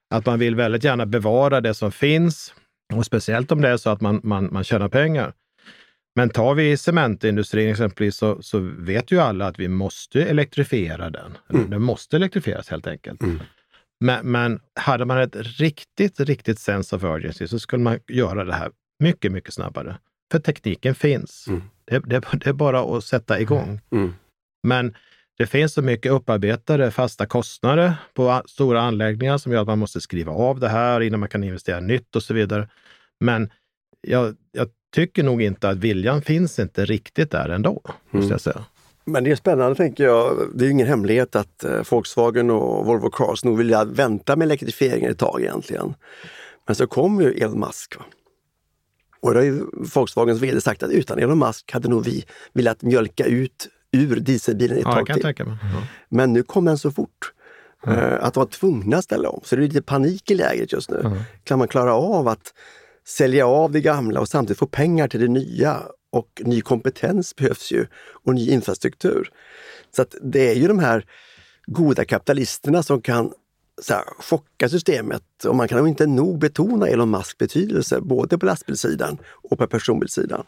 att 0.09 0.25
man 0.25 0.39
vill 0.39 0.56
väldigt 0.56 0.83
gärna 0.83 1.06
bevara 1.06 1.62
det 1.62 1.73
som 1.73 1.91
finns. 1.91 2.53
Och 2.94 3.06
speciellt 3.06 3.51
om 3.51 3.62
det 3.62 3.69
är 3.69 3.77
så 3.77 3.89
att 3.89 4.01
man, 4.01 4.19
man, 4.23 4.50
man 4.51 4.63
tjänar 4.63 4.89
pengar. 4.89 5.33
Men 6.15 6.29
tar 6.29 6.56
vi 6.56 6.77
cementindustrin 6.77 7.69
exempelvis 7.69 8.15
så, 8.15 8.41
så 8.41 8.59
vet 8.59 9.12
ju 9.12 9.19
alla 9.19 9.47
att 9.47 9.59
vi 9.59 9.67
måste 9.67 10.23
elektrifiera 10.23 11.09
den. 11.09 11.38
Mm. 11.53 11.69
Den 11.69 11.81
måste 11.81 12.15
elektrifieras 12.15 12.69
helt 12.69 12.88
enkelt. 12.88 13.21
Mm. 13.21 13.39
Men, 14.00 14.31
men 14.31 14.59
hade 14.75 15.06
man 15.06 15.17
ett 15.17 15.35
riktigt, 15.35 16.19
riktigt 16.19 16.59
sense 16.59 16.95
of 16.95 17.03
urgency 17.03 17.47
så 17.47 17.59
skulle 17.59 17.83
man 17.83 18.00
göra 18.07 18.44
det 18.44 18.53
här 18.53 18.71
mycket, 19.00 19.31
mycket 19.31 19.53
snabbare. 19.53 19.97
För 20.31 20.39
tekniken 20.39 20.95
finns. 20.95 21.47
Mm. 21.47 21.63
Det, 21.85 22.00
det, 22.00 22.23
det, 22.33 22.47
är 22.47 22.53
bara 22.53 22.97
att 22.97 23.03
sätta 23.03 23.39
igång. 23.39 23.81
Mm. 23.91 24.13
Men 24.63 24.95
det 25.38 25.47
finns 25.47 25.73
så 25.73 25.81
mycket 25.81 26.12
upparbetade 26.12 26.91
fasta 26.91 27.25
kostnader 27.25 27.94
på 28.13 28.41
stora 28.45 28.81
anläggningar 28.81 29.38
som 29.38 29.51
gör 29.51 29.62
att 29.62 29.67
man 29.67 29.79
måste 29.79 30.01
skriva 30.01 30.31
av 30.31 30.59
det 30.59 30.69
här 30.69 31.01
innan 31.01 31.19
man 31.19 31.29
kan 31.29 31.44
investera 31.44 31.79
nytt 31.79 32.15
och 32.15 32.23
så 32.23 32.33
vidare. 32.33 32.69
Men 33.19 33.50
jag, 34.01 34.35
jag 34.51 34.69
tycker 34.95 35.24
nog 35.24 35.42
inte 35.42 35.69
att 35.69 35.77
viljan 35.77 36.21
finns 36.21 36.59
inte 36.59 36.86
riktigt 36.86 37.31
där 37.31 37.50
ändå, 37.50 37.81
måste 37.83 38.18
mm. 38.18 38.30
jag 38.30 38.42
säga. 38.42 38.65
Men 39.06 39.24
det 39.24 39.31
är 39.31 39.36
spännande 39.36 39.75
tänker 39.75 40.03
jag. 40.03 40.38
Det 40.53 40.65
är 40.65 40.69
ingen 40.69 40.88
hemlighet 40.88 41.36
att 41.36 41.63
eh, 41.63 41.81
Volkswagen 41.89 42.50
och 42.50 42.86
Volvo 42.86 43.09
Cars 43.09 43.44
nog 43.44 43.57
vill 43.57 43.75
vänta 43.86 44.36
med 44.36 44.45
elektrifieringen 44.45 45.12
ett 45.12 45.19
tag 45.19 45.42
egentligen. 45.42 45.94
Men 46.68 46.75
så 46.75 46.88
kom 46.88 47.21
ju 47.21 47.31
Elon 47.31 47.59
Musk. 47.59 47.95
Och 49.21 49.33
då 49.33 49.39
har 49.39 49.44
ju 49.44 49.62
Volkswagens 49.95 50.42
VD 50.42 50.62
sagt 50.62 50.83
att 50.83 50.92
utan 50.92 51.19
Elon 51.19 51.39
Musk 51.39 51.71
hade 51.71 51.89
nog 51.89 52.03
vi 52.06 52.25
velat 52.53 52.81
mjölka 52.81 53.25
ut 53.25 53.68
ur 53.91 54.15
dieselbilen 54.15 54.77
ett 54.77 54.84
ja, 54.86 54.93
tag 54.93 55.13
till. 55.13 55.25
Mm. 55.25 55.58
Men 56.10 56.34
nu 56.34 56.43
kom 56.43 56.65
den 56.65 56.77
så 56.77 56.91
fort. 56.91 57.31
Mm. 57.88 58.17
Att 58.22 58.36
vara 58.36 58.46
tvungna 58.46 58.98
att 58.98 59.03
ställa 59.03 59.29
om. 59.29 59.41
Så 59.43 59.55
det 59.55 59.62
är 59.62 59.67
lite 59.67 59.81
panik 59.81 60.31
i 60.31 60.36
läget 60.36 60.72
just 60.72 60.89
nu. 60.89 61.00
Mm. 61.00 61.17
Kan 61.43 61.60
man 61.60 61.67
klara 61.67 61.93
av 61.93 62.27
att 62.27 62.53
sälja 63.07 63.47
av 63.47 63.71
det 63.71 63.81
gamla 63.81 64.19
och 64.19 64.27
samtidigt 64.27 64.59
få 64.59 64.67
pengar 64.67 65.07
till 65.07 65.19
det 65.19 65.27
nya. 65.27 65.81
Och 66.09 66.41
ny 66.45 66.62
kompetens 66.62 67.35
behövs 67.35 67.71
ju 67.71 67.88
och 68.24 68.35
ny 68.35 68.50
infrastruktur. 68.50 69.29
Så 69.95 70.01
att 70.01 70.15
det 70.21 70.50
är 70.50 70.55
ju 70.55 70.67
de 70.67 70.79
här 70.79 71.05
goda 71.65 72.05
kapitalisterna 72.05 72.83
som 72.83 73.01
kan 73.01 73.33
så 73.81 73.93
här, 73.93 74.03
chocka 74.19 74.69
systemet 74.69 75.45
och 75.47 75.55
man 75.55 75.67
kan 75.67 75.77
nog 75.77 75.88
inte 75.88 76.07
nog 76.07 76.39
betona 76.39 76.88
Elon 76.88 77.09
Musks 77.09 77.38
betydelse 77.38 78.01
både 78.01 78.38
på 78.38 78.45
lastbilssidan 78.45 79.17
och 79.27 79.57
på 79.57 79.67
personbilssidan. 79.67 80.45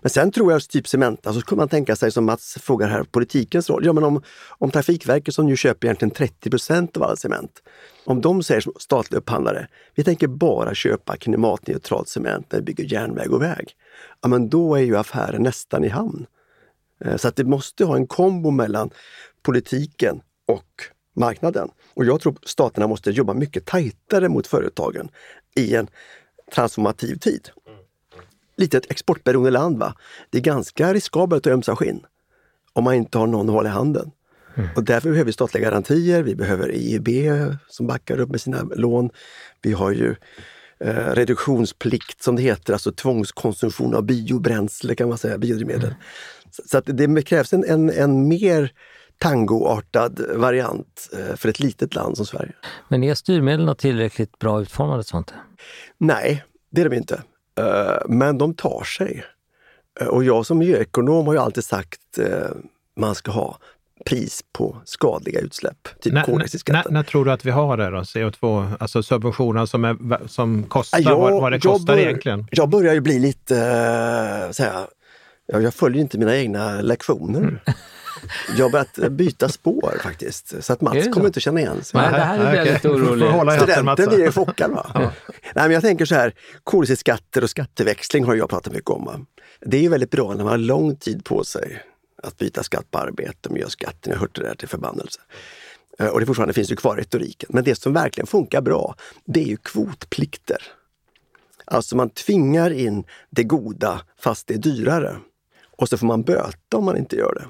Men 0.00 0.10
sen 0.10 0.32
tror 0.32 0.52
jag, 0.52 0.68
typ 0.68 0.88
Cementa, 0.88 1.32
så 1.32 1.40
skulle 1.40 1.56
man 1.56 1.68
tänka 1.68 1.96
sig 1.96 2.10
som 2.10 2.24
Mats 2.24 2.58
frågar 2.60 2.88
här, 2.88 3.02
politikens 3.02 3.70
roll. 3.70 3.86
Ja, 3.86 3.92
men 3.92 4.04
om, 4.04 4.22
om 4.48 4.70
Trafikverket 4.70 5.34
som 5.34 5.46
nu 5.46 5.56
köper 5.56 5.86
egentligen 5.86 6.12
30% 6.12 6.96
av 6.96 7.02
all 7.02 7.16
cement, 7.16 7.62
om 8.04 8.20
de 8.20 8.42
säger 8.42 8.60
som 8.60 8.72
statlig 8.78 9.18
upphandlare, 9.18 9.68
vi 9.94 10.04
tänker 10.04 10.26
bara 10.26 10.74
köpa 10.74 11.16
klimatneutralt 11.16 12.08
cement 12.08 12.52
när 12.52 12.58
vi 12.58 12.64
bygger 12.64 12.84
järnväg 12.84 13.32
och 13.32 13.42
väg. 13.42 13.72
Ja, 14.22 14.28
men 14.28 14.48
då 14.48 14.74
är 14.74 14.82
ju 14.82 14.96
affären 14.96 15.42
nästan 15.42 15.84
i 15.84 15.88
hamn. 15.88 16.26
Eh, 17.04 17.16
så 17.16 17.28
att 17.28 17.36
det 17.36 17.44
måste 17.44 17.84
ha 17.84 17.96
en 17.96 18.06
kombo 18.06 18.50
mellan 18.50 18.90
politiken 19.42 20.20
och 20.48 20.84
marknaden. 21.16 21.68
Och 21.94 22.04
jag 22.04 22.20
tror 22.20 22.38
staterna 22.42 22.86
måste 22.86 23.10
jobba 23.10 23.34
mycket 23.34 23.66
tajtare 23.66 24.28
mot 24.28 24.46
företagen 24.46 25.08
i 25.56 25.74
en 25.74 25.88
transformativ 26.54 27.16
tid 27.16 27.50
litet 28.60 28.90
exportberoende 28.90 29.50
land. 29.50 29.78
Va? 29.78 29.94
Det 30.30 30.38
är 30.38 30.42
ganska 30.42 30.94
riskabelt 30.94 31.46
att 31.46 31.52
ömsa 31.52 31.76
skinn 31.76 32.00
om 32.72 32.84
man 32.84 32.94
inte 32.94 33.18
har 33.18 33.26
någon 33.26 33.48
att 33.48 33.54
hålla 33.54 33.68
i 33.68 33.72
handen. 33.72 34.10
Mm. 34.54 34.68
Och 34.76 34.84
därför 34.84 35.08
behöver 35.08 35.26
vi 35.26 35.32
statliga 35.32 35.64
garantier. 35.64 36.22
Vi 36.22 36.34
behöver 36.34 36.68
EIB 36.68 37.08
som 37.68 37.86
backar 37.86 38.20
upp 38.20 38.30
med 38.30 38.40
sina 38.40 38.62
lån. 38.62 39.10
Vi 39.62 39.72
har 39.72 39.90
ju 39.90 40.14
eh, 40.80 41.14
reduktionsplikt 41.14 42.22
som 42.22 42.36
det 42.36 42.42
heter, 42.42 42.72
alltså 42.72 42.92
tvångskonsumtion 42.92 43.94
av 43.94 44.02
biobränsle 44.02 44.94
kan 44.94 45.08
man 45.08 45.18
säga, 45.18 45.38
biodrivmedel. 45.38 45.84
Mm. 45.84 45.94
Så, 46.50 46.62
så, 46.66 46.78
att 46.78 46.84
det 46.86 47.22
krävs 47.22 47.52
en, 47.52 47.64
en, 47.64 47.90
en 47.90 48.28
mer 48.28 48.72
tangoartad 49.18 50.20
variant 50.34 51.08
eh, 51.18 51.36
för 51.36 51.48
ett 51.48 51.60
litet 51.60 51.94
land 51.94 52.16
som 52.16 52.26
Sverige. 52.26 52.52
Men 52.88 53.04
är 53.04 53.14
styrmedlen 53.14 53.76
tillräckligt 53.76 54.38
bra 54.38 54.62
utformade? 54.62 55.04
Sånt? 55.04 55.34
Nej, 55.98 56.44
det 56.70 56.80
är 56.80 56.88
de 56.88 56.96
inte. 56.96 57.22
Eh, 57.60 57.96
men 58.08 58.38
de 58.38 58.54
tar 58.54 58.84
sig. 58.84 59.24
Eh, 60.00 60.06
och 60.06 60.24
jag 60.24 60.46
som 60.46 60.58
miljöekonom 60.58 61.26
har 61.26 61.34
ju 61.34 61.40
alltid 61.40 61.64
sagt 61.64 62.18
eh, 62.18 62.26
man 62.96 63.14
ska 63.14 63.30
ha 63.30 63.58
pris 64.06 64.44
på 64.52 64.76
skadliga 64.84 65.40
utsläpp, 65.40 65.88
typ 66.00 66.12
när. 66.12 66.26
När, 66.28 66.90
när, 66.90 67.02
tror 67.02 67.24
du 67.24 67.32
att 67.32 67.44
vi 67.44 67.50
har 67.50 67.76
det 67.76 67.90
då, 67.90 67.98
CO2, 67.98 68.76
alltså 68.80 69.02
subventioner 69.02 69.66
som, 69.66 69.84
är, 69.84 70.26
som 70.28 70.62
kostar 70.62 71.00
jag, 71.00 71.18
vad, 71.18 71.32
vad 71.32 71.52
det 71.52 71.60
kostar 71.60 71.94
bör, 71.94 72.02
egentligen? 72.02 72.46
Jag 72.50 72.68
börjar 72.68 72.94
ju 72.94 73.00
bli 73.00 73.18
lite, 73.18 73.54
så 74.52 74.62
här, 74.62 74.86
jag 75.46 75.74
följer 75.74 76.00
inte 76.00 76.18
mina 76.18 76.36
egna 76.36 76.80
lektioner. 76.80 77.38
Mm. 77.38 77.58
Jag 78.56 78.64
har 78.64 78.70
börjat 78.70 79.12
byta 79.12 79.48
spår 79.48 79.98
faktiskt, 80.02 80.64
så 80.64 80.72
att 80.72 80.80
Mats 80.80 81.08
kommer 81.12 81.26
inte 81.26 81.40
känna 81.40 81.60
igen 81.60 81.84
sig. 81.84 82.00
Nej, 82.00 82.10
det 82.12 82.18
här 82.18 82.38
är 82.38 82.54
jag 82.54 82.66
lite 82.66 82.88
orolig. 82.88 83.60
Studenten 83.60 84.08
blir 84.08 84.18
ju 84.18 84.32
chockad. 84.32 84.70
Va? 84.70 84.90
Ja. 84.94 85.12
Nej, 85.54 85.64
men 85.64 85.70
jag 85.70 85.82
tänker 85.82 86.04
så 86.04 86.14
här, 86.14 86.34
koldioxidskatter 86.64 87.42
och 87.42 87.50
skatteväxling 87.50 88.24
har 88.24 88.34
jag 88.34 88.50
pratat 88.50 88.72
mycket 88.72 88.90
om. 88.90 89.26
Det 89.60 89.76
är 89.76 89.80
ju 89.80 89.88
väldigt 89.88 90.10
bra 90.10 90.28
när 90.28 90.44
man 90.44 90.46
har 90.50 90.58
lång 90.58 90.96
tid 90.96 91.24
på 91.24 91.44
sig 91.44 91.82
att 92.22 92.36
byta 92.36 92.62
skatt 92.62 92.90
på 92.90 92.98
arbete 92.98 93.48
och 93.48 93.52
miljöskatten. 93.52 93.98
Jag 94.10 94.14
har 94.14 94.20
hört 94.20 94.34
det 94.34 94.42
där 94.42 94.54
till 94.54 94.68
förbannelse. 94.68 95.20
Eh, 95.98 96.06
och 96.06 96.20
det 96.20 96.26
fortfarande 96.26 96.54
finns 96.54 96.72
ju 96.72 96.76
kvar 96.76 96.96
i 96.96 97.00
retoriken. 97.00 97.50
Men 97.52 97.64
det 97.64 97.74
som 97.74 97.92
verkligen 97.92 98.26
funkar 98.26 98.60
bra, 98.60 98.94
det 99.24 99.40
är 99.40 99.46
ju 99.46 99.56
kvotplikter. 99.56 100.62
Alltså 101.64 101.96
man 101.96 102.10
tvingar 102.10 102.70
in 102.70 103.04
det 103.30 103.44
goda 103.44 104.00
fast 104.20 104.46
det 104.46 104.54
är 104.54 104.58
dyrare. 104.58 105.16
Och 105.76 105.88
så 105.88 105.98
får 105.98 106.06
man 106.06 106.22
böta 106.22 106.76
om 106.76 106.84
man 106.84 106.96
inte 106.96 107.16
gör 107.16 107.34
det. 107.34 107.44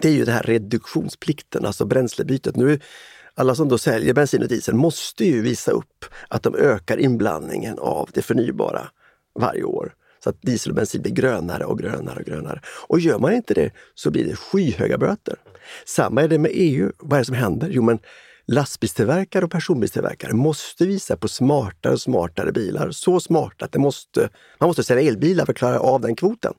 Det 0.00 0.08
är 0.08 0.12
ju 0.12 0.24
den 0.24 0.34
här 0.34 0.42
reduktionsplikten, 0.42 1.66
alltså 1.66 1.84
bränslebytet. 1.84 2.56
Nu, 2.56 2.80
alla 3.34 3.54
som 3.54 3.68
då 3.68 3.78
säljer 3.78 4.14
bensin 4.14 4.42
och 4.42 4.48
diesel 4.48 4.74
måste 4.74 5.24
ju 5.24 5.42
visa 5.42 5.70
upp 5.70 6.04
att 6.28 6.42
de 6.42 6.54
ökar 6.54 6.98
inblandningen 6.98 7.78
av 7.78 8.10
det 8.12 8.22
förnybara 8.22 8.88
varje 9.40 9.64
år. 9.64 9.94
Så 10.24 10.30
att 10.30 10.42
diesel 10.42 10.70
och 10.70 10.76
bensin 10.76 11.02
blir 11.02 11.12
grönare 11.12 11.64
och 11.64 11.78
grönare 11.78 12.18
och 12.18 12.24
grönare. 12.24 12.60
Och 12.88 13.00
gör 13.00 13.18
man 13.18 13.32
inte 13.32 13.54
det 13.54 13.70
så 13.94 14.10
blir 14.10 14.24
det 14.24 14.36
skyhöga 14.36 14.98
böter. 14.98 15.36
Samma 15.86 16.22
är 16.22 16.28
det 16.28 16.38
med 16.38 16.50
EU. 16.54 16.92
Vad 16.98 17.12
är 17.12 17.18
det 17.18 17.24
som 17.24 17.34
händer? 17.34 17.68
Jo, 17.70 17.82
men 17.82 17.98
lastbilstillverkare 18.46 19.44
och 19.44 19.50
personbilstillverkare 19.50 20.32
måste 20.32 20.86
visa 20.86 21.16
på 21.16 21.28
smartare 21.28 21.92
och 21.92 22.00
smartare 22.00 22.52
bilar. 22.52 22.90
Så 22.90 23.20
smarta 23.20 23.64
att 23.64 23.72
det 23.72 23.78
måste, 23.78 24.28
man 24.60 24.68
måste 24.68 24.84
sälja 24.84 25.08
elbilar 25.08 25.44
för 25.44 25.52
att 25.52 25.58
klara 25.58 25.78
av 25.78 26.00
den 26.00 26.16
kvoten. 26.16 26.54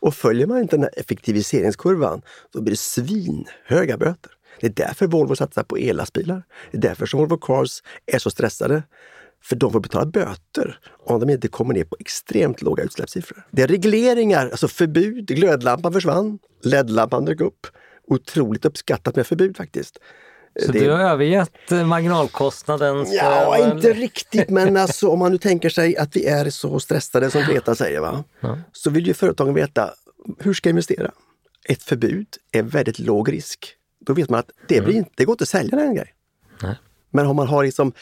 Och 0.00 0.14
följer 0.14 0.46
man 0.46 0.58
inte 0.58 0.76
den 0.76 0.82
här 0.82 0.98
effektiviseringskurvan, 0.98 2.22
då 2.52 2.60
blir 2.60 2.72
det 2.72 2.76
svinhöga 2.76 3.96
böter. 3.96 4.32
Det 4.60 4.66
är 4.66 4.86
därför 4.86 5.06
Volvo 5.06 5.36
satsar 5.36 5.62
på 5.62 5.76
ellastbilar. 5.76 6.42
Det 6.70 6.76
är 6.78 6.82
därför 6.82 7.06
som 7.06 7.20
Volvo 7.20 7.36
Cars 7.36 7.82
är 8.06 8.18
så 8.18 8.30
stressade. 8.30 8.82
För 9.42 9.56
de 9.56 9.72
får 9.72 9.80
betala 9.80 10.06
böter 10.06 10.78
om 11.06 11.20
de 11.20 11.30
inte 11.30 11.48
kommer 11.48 11.74
ner 11.74 11.84
på 11.84 11.96
extremt 12.00 12.62
låga 12.62 12.82
utsläppssiffror. 12.82 13.46
Det 13.50 13.62
är 13.62 13.68
regleringar, 13.68 14.48
alltså 14.48 14.68
förbud. 14.68 15.26
Glödlampan 15.26 15.92
försvann, 15.92 16.38
LED-lampan 16.62 17.24
dök 17.24 17.40
upp. 17.40 17.66
Otroligt 18.08 18.64
uppskattat 18.64 19.16
med 19.16 19.26
förbud 19.26 19.56
faktiskt. 19.56 19.98
Så 20.64 20.72
det... 20.72 20.78
du 20.78 20.90
har 20.90 20.98
övergett 20.98 21.72
eh, 21.72 21.86
marginalkostnaden? 21.86 23.06
Ja, 23.12 23.72
inte 23.72 23.92
riktigt, 23.92 24.50
men 24.50 24.76
alltså, 24.76 25.08
om 25.08 25.18
man 25.18 25.32
nu 25.32 25.38
tänker 25.38 25.68
sig 25.68 25.96
att 25.96 26.16
vi 26.16 26.26
är 26.26 26.50
så 26.50 26.80
stressade 26.80 27.30
som 27.30 27.42
Greta 27.42 27.74
säger, 27.74 28.00
va? 28.00 28.24
Ja. 28.40 28.58
så 28.72 28.90
vill 28.90 29.06
ju 29.06 29.14
företagen 29.14 29.54
veta 29.54 29.90
hur 30.38 30.54
ska 30.54 30.68
jag 30.68 30.72
investera? 30.72 31.10
Ett 31.68 31.82
förbud 31.82 32.26
är 32.52 32.62
väldigt 32.62 32.98
låg 32.98 33.32
risk. 33.32 33.74
Då 34.06 34.12
vet 34.12 34.30
man 34.30 34.40
att 34.40 34.50
det, 34.68 34.80
blir 34.80 34.94
mm. 34.94 34.96
inte, 34.96 35.10
det 35.16 35.24
går 35.24 35.32
inte 35.32 35.42
att 35.42 35.48
sälja 35.48 35.76
den 35.76 35.94
grejen. 35.94 36.14
Men 37.10 37.26
om 37.26 37.36
man 37.36 37.46
har 37.46 37.64
liksom 37.64 37.92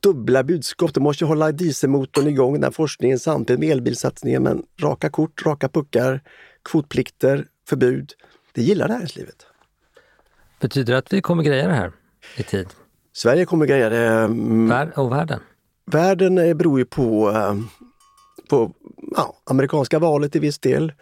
dubbla 0.00 0.42
budskap, 0.44 0.94
du 0.94 1.00
måste 1.00 1.24
hålla 1.24 1.52
dieselmotorn 1.52 2.28
igång, 2.28 2.60
den 2.60 2.72
forskningen 2.72 3.18
samtidigt 3.18 3.60
med 3.60 3.70
elbilsatsningen, 3.70 4.42
men 4.42 4.62
raka 4.80 5.10
kort, 5.10 5.46
raka 5.46 5.68
puckar, 5.68 6.20
kvotplikter, 6.64 7.46
förbud. 7.68 8.12
Det 8.52 8.62
gillar 8.62 8.88
näringslivet. 8.88 9.46
Betyder 10.62 10.92
det 10.92 10.98
att 10.98 11.12
vi 11.12 11.20
kommer 11.20 11.42
greja 11.42 11.68
det 11.68 11.74
här 11.74 11.92
i 12.36 12.42
tid? 12.42 12.68
Sverige 13.12 13.44
kommer 13.44 13.66
greja 13.66 13.88
det. 13.88 14.06
Mm. 14.06 14.68
Vär 14.68 14.98
och 14.98 15.12
världen? 15.12 15.40
Världen 15.86 16.34
beror 16.34 16.78
ju 16.78 16.84
på, 16.84 17.30
eh, 17.30 17.54
på 18.48 18.72
ja, 19.16 19.36
amerikanska 19.44 19.98
valet 19.98 20.36
i 20.36 20.38
viss 20.38 20.58
del. 20.58 20.92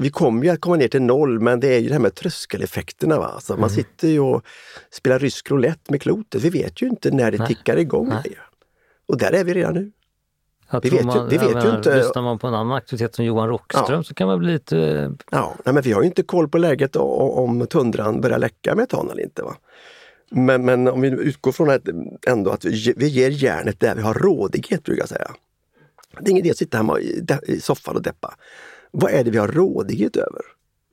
Vi 0.00 0.10
kommer 0.10 0.44
ju 0.44 0.50
att 0.50 0.60
komma 0.60 0.76
ner 0.76 0.88
till 0.88 1.02
noll, 1.02 1.40
men 1.40 1.60
det 1.60 1.74
är 1.74 1.78
ju 1.78 1.88
det 1.88 1.94
här 1.94 2.00
med 2.00 2.14
tröskeleffekterna. 2.14 3.18
Va? 3.18 3.26
Alltså 3.26 3.52
mm. 3.52 3.60
Man 3.60 3.70
sitter 3.70 4.08
ju 4.08 4.20
och 4.20 4.42
spelar 4.90 5.18
rysk 5.18 5.50
roulette 5.50 5.92
med 5.92 6.02
klotet. 6.02 6.42
Vi 6.42 6.50
vet 6.50 6.82
ju 6.82 6.86
inte 6.86 7.10
när 7.10 7.30
det 7.30 7.38
Nej. 7.38 7.46
tickar 7.46 7.76
igång. 7.76 8.08
Nej. 8.08 8.38
Och 9.08 9.18
där 9.18 9.32
är 9.32 9.44
vi 9.44 9.54
redan 9.54 9.74
nu. 9.74 9.92
Jag 10.70 10.80
vi 10.80 10.90
vet, 10.90 11.04
man, 11.04 11.30
ju, 11.30 11.38
vi 11.38 11.46
vet 11.46 11.64
ju 11.64 11.76
inte... 11.76 11.96
Lyssnar 11.96 12.22
man 12.22 12.38
på 12.38 12.46
en 12.46 12.54
annan 12.54 12.76
aktivitet 12.76 13.14
som 13.14 13.24
Johan 13.24 13.48
Rockström 13.48 13.96
ja. 13.96 14.02
så 14.02 14.14
kan 14.14 14.28
man 14.28 14.38
bli 14.38 14.52
lite... 14.52 15.12
Ja, 15.30 15.54
nej, 15.64 15.74
men 15.74 15.82
vi 15.82 15.92
har 15.92 16.02
ju 16.02 16.06
inte 16.06 16.22
koll 16.22 16.48
på 16.48 16.58
läget 16.58 16.96
om 16.96 17.66
tundran 17.66 18.20
börjar 18.20 18.38
läcka 18.38 18.74
metan 18.74 19.10
eller 19.10 19.22
inte. 19.22 19.42
Va? 19.42 19.56
Men, 20.30 20.64
men 20.64 20.88
om 20.88 21.00
vi 21.00 21.08
utgår 21.08 21.52
från 21.52 21.70
att, 21.70 21.82
ändå 22.26 22.50
att 22.50 22.64
vi, 22.64 22.94
vi 22.96 23.08
ger 23.08 23.30
järnet 23.30 23.80
där 23.80 23.94
vi 23.94 24.02
har 24.02 24.14
rådighet, 24.14 24.84
brukar 24.84 25.02
jag 25.02 25.08
säga. 25.08 25.30
Det 26.20 26.28
är 26.28 26.30
ingen 26.30 26.44
idé 26.44 26.50
att 26.50 26.56
sitta 26.56 26.76
hemma 26.76 27.00
i, 27.00 27.26
i 27.42 27.60
soffan 27.60 27.96
och 27.96 28.02
deppa. 28.02 28.34
Vad 28.90 29.12
är 29.12 29.24
det 29.24 29.30
vi 29.30 29.38
har 29.38 29.48
rådighet 29.48 30.16
över? 30.16 30.42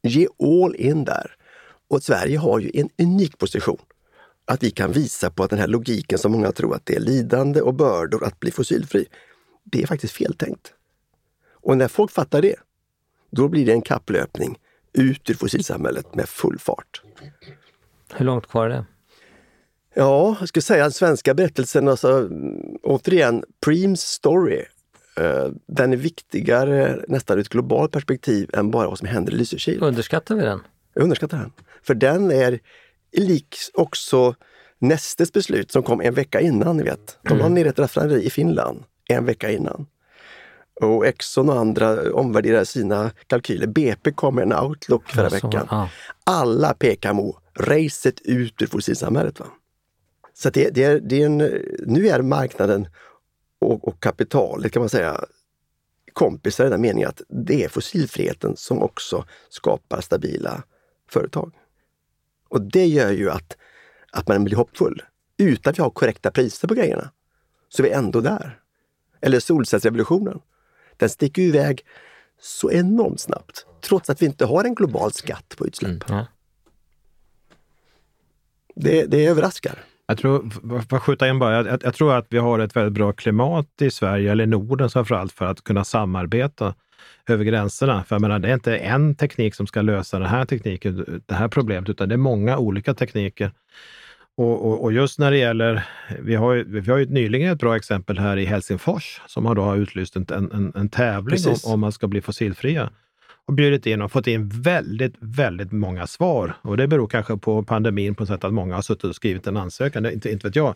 Ge 0.04 0.28
all 0.40 0.76
in 0.76 1.04
där. 1.04 1.32
Och 1.90 2.04
Sverige 2.04 2.38
har 2.38 2.60
ju 2.60 2.72
en 2.74 2.90
unik 3.02 3.38
position. 3.38 3.78
Att 4.48 4.64
vi 4.64 4.72
kan 4.72 4.92
visa 4.92 5.30
på 5.30 5.44
att 5.44 5.50
den 5.50 5.60
här 5.60 5.68
logiken 5.68 6.18
som 6.18 6.32
många 6.32 6.52
tror 6.52 6.76
att 6.76 6.86
det 6.86 6.96
är 6.96 7.00
lidande 7.00 7.62
och 7.62 7.74
bördor 7.74 8.24
att 8.24 8.40
bli 8.40 8.52
fossilfri, 8.52 9.06
det 9.66 9.84
är 9.84 9.88
faktiskt 9.88 10.14
feltänkt. 10.14 10.74
Och 11.50 11.78
när 11.78 11.88
folk 11.88 12.12
fattar 12.12 12.42
det, 12.42 12.56
då 13.32 13.48
blir 13.48 13.66
det 13.66 13.72
en 13.72 13.82
kapplöpning 13.82 14.60
ut 14.94 15.30
ur 15.30 15.34
fossilsamhället 15.34 16.16
med 16.16 16.30
full 16.30 16.60
fart. 16.60 17.02
Hur 18.14 18.26
långt 18.26 18.48
kvar 18.48 18.66
är 18.66 18.70
det? 18.70 18.86
Ja, 19.94 20.36
jag 20.40 20.50
skulle 20.50 20.64
säga 20.64 20.84
den 20.84 20.92
svenska 20.92 21.34
berättelsen, 21.34 21.88
alltså, 21.88 22.30
återigen, 22.84 23.44
Preems 23.66 24.02
story 24.02 24.66
Eh, 25.18 25.48
den 25.68 25.94
är 25.94 25.98
viktigare 25.98 27.06
nästan 27.08 27.38
ur 27.38 27.42
ett 27.42 27.50
globalt 27.50 27.92
perspektiv 27.92 28.50
än 28.54 28.72
bara 28.72 28.88
vad 28.88 28.98
som 28.98 29.08
händer 29.08 29.34
i 29.34 29.36
Lysekil. 29.36 29.84
Underskattar 29.84 30.36
vi 30.36 30.42
den? 30.42 30.60
Jag 30.94 31.04
underskattar 31.04 31.38
den. 31.38 31.52
För 31.84 31.94
den 31.94 32.32
är 32.32 32.60
lik 33.12 33.56
också 33.74 34.36
Nestes 34.80 35.34
beslut 35.34 35.72
som 35.72 35.84
kom 35.84 36.02
en 36.02 36.14
vecka 36.14 36.40
innan. 36.40 36.78
Ni 36.78 36.84
vet. 36.84 37.18
De 37.22 37.38
la 37.38 37.50
ner 37.50 37.68
ett 37.68 37.80
raffinaderi 37.80 38.26
i 38.26 38.30
Finland 38.30 38.84
en 39.08 39.26
vecka 39.26 39.52
innan. 39.52 39.88
Och 40.82 41.08
Exxon 41.08 41.50
och 41.50 41.60
andra 41.60 42.14
omvärderade 42.14 42.66
sina 42.66 43.12
kalkyler. 43.28 43.68
BP 43.68 44.12
kom 44.12 44.36
med 44.36 44.42
en 44.42 44.54
outlook 44.54 45.10
förra 45.10 45.24
ja, 45.24 45.30
veckan. 45.30 45.68
Ja. 45.72 45.90
Alla 46.24 46.74
pekar 46.74 47.14
mot 47.14 47.36
racet 47.60 48.22
ut 48.22 48.62
ur 48.62 48.68
fossilsamhället. 48.68 49.40
Va? 49.40 49.46
Så 50.34 50.50
det, 50.50 50.70
det, 50.70 50.84
är, 50.84 51.00
det 51.00 51.22
är 51.22 51.26
en, 51.26 51.38
nu 51.86 52.08
är 52.08 52.22
marknaden 52.22 52.88
och, 53.60 53.88
och 53.88 54.00
kapitalet 54.00 54.72
kan 54.72 54.82
man 54.82 54.90
säga 54.90 55.26
kompisar 56.14 56.66
i 56.66 56.70
den 56.70 56.82
meningen 56.82 57.10
att 57.10 57.22
det 57.30 57.64
är 57.64 57.70
fossilfriheten 57.70 58.56
som 58.58 58.84
också 58.84 59.26
skapar 59.50 60.02
stabila 60.02 60.64
företag. 61.10 61.54
Och 62.50 62.62
det 62.62 62.86
gör 62.86 63.12
ju 63.12 63.30
att, 63.30 63.58
att 64.12 64.28
man 64.28 64.44
blir 64.44 64.58
hoppfull. 64.58 65.02
Utan 65.38 65.72
att 65.72 65.80
vi 65.80 65.84
har 65.84 65.90
korrekta 65.90 66.32
priser 66.32 66.68
på 66.68 66.74
grejerna 66.74 67.12
så 67.70 67.82
är 67.82 67.84
vi 67.84 67.94
ändå 67.94 68.22
där. 68.22 68.60
Eller 69.26 69.40
solcellsrevolutionen. 69.40 70.40
Den 70.98 71.10
sticker 71.10 71.42
iväg 71.42 71.82
så 72.42 72.72
enormt 72.72 73.20
snabbt 73.20 73.66
trots 73.82 74.10
att 74.10 74.22
vi 74.22 74.26
inte 74.26 74.46
har 74.46 74.64
en 74.64 74.76
global 74.76 75.12
skatt 75.12 75.56
på 75.58 75.68
utsläpp. 75.68 76.10
Mm. 76.10 76.26
Det, 78.76 79.06
det 79.06 79.26
överraskar. 79.26 79.80
Jag 80.08 80.18
tror, 80.18 80.50
för 80.90 80.98
att 80.98 81.04
skjuta 81.04 81.28
in 81.28 81.40
bara, 81.40 81.68
jag, 81.68 81.84
jag, 81.84 81.94
tror 81.94 82.14
att 82.14 82.26
vi 82.30 82.38
har 82.38 82.60
ett 82.60 82.76
väldigt 82.76 82.94
bra 82.94 83.14
klimat 83.14 83.68
i 83.82 83.92
Sverige, 83.92 84.32
eller 84.32 84.46
Norden 84.46 84.90
framförallt, 84.90 85.32
för 85.32 85.46
att 85.46 85.64
kunna 85.64 85.84
samarbeta 85.84 86.74
över 87.28 87.44
gränserna. 87.44 88.04
För 88.04 88.16
jag 88.16 88.22
menar, 88.22 88.40
det 88.40 88.50
är 88.50 88.54
inte 88.54 88.78
en 88.78 89.16
teknik 89.16 89.56
som 89.56 89.68
ska 89.68 89.82
lösa 89.82 90.20
den 90.20 90.28
här 90.28 90.46
tekniken, 90.46 91.22
det 91.26 91.34
här 91.34 91.48
problemet, 91.48 91.90
utan 91.90 92.10
det 92.10 92.16
är 92.16 92.18
många 92.18 92.58
olika 92.58 92.94
tekniker. 92.94 93.52
Och, 94.38 94.66
och, 94.66 94.84
och 94.84 94.94
just 94.94 95.20
när 95.20 95.32
det 95.32 95.38
gäller, 95.38 95.88
vi 96.20 96.36
har, 96.36 96.54
ju, 96.54 96.82
vi 96.82 96.92
har 96.92 96.98
ju 96.98 97.06
nyligen 97.06 97.52
ett 97.52 97.60
bra 97.60 97.76
exempel 97.76 98.20
här 98.20 98.38
i 98.38 98.46
Helsingfors 98.46 99.22
som 99.28 99.46
har 99.46 99.56
då 99.56 99.76
utlyst 99.76 100.16
en, 100.16 100.26
en, 100.30 100.72
en 100.76 100.90
tävling 100.90 101.40
om, 101.48 101.74
om 101.74 101.80
man 101.80 101.92
ska 101.92 102.08
bli 102.08 102.22
fossilfria 102.22 102.90
och 103.48 103.54
bjudit 103.54 103.86
in 103.86 104.02
och 104.02 104.12
fått 104.12 104.28
in 104.28 104.50
väldigt, 104.50 105.16
väldigt 105.20 105.72
många 105.72 106.08
svar. 106.08 106.54
Och 106.62 106.78
det 106.78 106.88
beror 106.88 107.08
kanske 107.08 107.38
på 107.38 107.64
pandemin 107.64 108.16
på 108.16 108.26
så 108.26 108.34
sätt 108.34 108.44
att 108.44 108.54
många 108.54 108.76
har 108.76 108.82
suttit 108.82 109.04
och 109.04 109.16
skrivit 109.16 109.48
en 109.48 109.58
ansökan, 109.58 110.06
inte, 110.06 110.32
inte 110.32 110.48
vet 110.48 110.56
jag. 110.56 110.76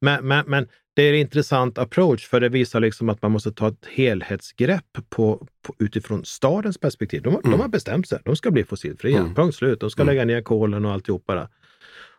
Men, 0.00 0.28
men, 0.28 0.44
men 0.46 0.68
det 0.94 1.02
är 1.02 1.12
en 1.12 1.20
intressant 1.20 1.78
approach 1.78 2.28
för 2.28 2.40
det 2.40 2.48
visar 2.48 2.80
liksom 2.80 3.08
att 3.08 3.22
man 3.22 3.32
måste 3.32 3.52
ta 3.52 3.68
ett 3.68 3.86
helhetsgrepp 3.90 4.98
på, 5.08 5.46
på 5.62 5.74
utifrån 5.78 6.24
stadens 6.24 6.78
perspektiv. 6.78 7.22
De, 7.22 7.28
mm. 7.28 7.50
de, 7.50 7.60
har 7.60 7.68
bestämt 7.68 8.08
sig, 8.08 8.18
de 8.24 8.36
ska 8.36 8.50
bli 8.50 8.64
fossilfria, 8.64 9.18
mm. 9.18 9.34
punkt 9.34 9.54
slut. 9.54 9.80
De 9.80 9.90
ska 9.90 10.02
mm. 10.02 10.14
lägga 10.14 10.24
ner 10.24 10.42
kolen 10.42 10.84
och 10.84 10.92
alltihopa. 10.92 11.34
Där. 11.34 11.48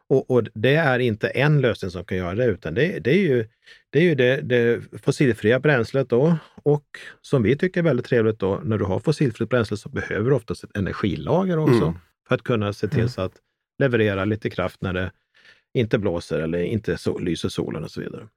Och, 0.09 0.31
och, 0.31 0.43
det 0.53 0.75
är 0.75 0.99
inte 0.99 1.29
en 1.29 1.61
lösning 1.61 1.91
som 1.91 2.05
kan 2.05 2.17
göra 2.17 2.35
det, 2.35 2.45
utan 2.45 2.73
det, 2.73 2.99
det 2.99 3.11
är 3.11 3.17
ju, 3.17 3.47
det, 3.89 3.99
är 3.99 4.03
ju 4.03 4.15
det, 4.15 4.41
det, 4.41 4.81
fossilfria 5.03 5.59
bränslet 5.59 6.09
då. 6.09 6.37
Och 6.63 6.85
som 7.21 7.43
vi 7.43 7.57
tycker 7.57 7.79
är 7.79 7.83
väldigt 7.83 8.05
trevligt 8.05 8.39
då, 8.39 8.61
när 8.63 8.77
du 8.77 8.85
har 8.85 8.99
fossilfritt 8.99 9.49
bränsle 9.49 9.77
så 9.77 9.89
behöver 9.89 10.29
du 10.29 10.35
oftast 10.35 10.63
ett 10.63 10.77
energilager 10.77 11.57
också 11.57 11.83
mm. 11.83 11.93
för 12.27 12.35
att 12.35 12.43
kunna 12.43 12.73
se 12.73 12.87
till 12.87 12.99
mm. 12.99 13.09
så 13.09 13.21
att 13.21 13.33
leverera 13.79 14.25
lite 14.25 14.49
kraft 14.49 14.81
när 14.81 14.93
det 14.93 15.11
inte 15.73 15.97
blåser 15.97 16.39
eller 16.39 16.59
inte 16.59 16.97
så, 16.97 17.17
lyser 17.17 17.49
solen 17.49 17.83
och 17.83 17.91
så 17.91 18.01
vidare. 18.01 18.27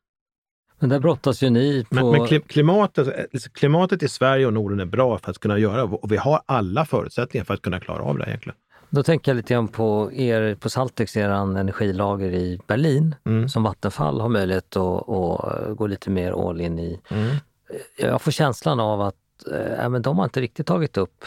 Men 0.79 0.89
där 0.89 1.01
brottas 1.01 1.43
ju 1.43 1.51
ni 1.51 1.85
på... 1.85 1.95
Men, 1.95 2.29
men 2.31 2.41
klimatet, 2.41 3.29
alltså, 3.33 3.51
klimatet 3.51 4.03
i 4.03 4.09
Sverige 4.09 4.47
och 4.47 4.53
Norden 4.53 4.81
är 4.81 4.85
bra 4.85 5.19
för 5.19 5.31
att 5.31 5.39
kunna 5.39 5.59
göra 5.59 5.85
och 5.85 6.13
vi 6.13 6.17
har 6.17 6.43
alla 6.47 6.85
förutsättningar 6.85 7.45
för 7.45 7.55
att 7.55 7.63
kunna 7.63 7.81
klara 7.81 8.03
av 8.03 8.19
det 8.19 8.25
egentligen. 8.25 8.57
Då 8.93 9.03
tänker 9.03 9.31
jag 9.31 9.37
lite 9.37 9.55
grann 9.55 9.69
på 9.69 10.13
er 10.13 10.55
på 10.55 10.71
Saltex, 10.71 11.17
er 11.17 11.29
energilager 11.29 12.33
i 12.33 12.61
Berlin, 12.67 13.15
mm. 13.25 13.49
som 13.49 13.63
Vattenfall 13.63 14.21
har 14.21 14.29
möjlighet 14.29 14.77
att, 14.77 15.09
att, 15.09 15.77
gå 15.77 15.87
lite 15.87 16.11
mer 16.11 16.49
all 16.49 16.61
in 16.61 16.79
i. 16.79 17.01
Mm. 17.09 17.37
Jag 17.99 18.23
får 18.23 18.31
känslan 18.31 18.81
av 18.81 19.01
att 19.01 19.15
äh, 19.79 19.89
men 19.89 20.03
de 20.03 20.19
har 20.19 20.25
inte 20.25 20.41
riktigt 20.41 20.67
tagit 20.67 20.97
upp 20.97 21.25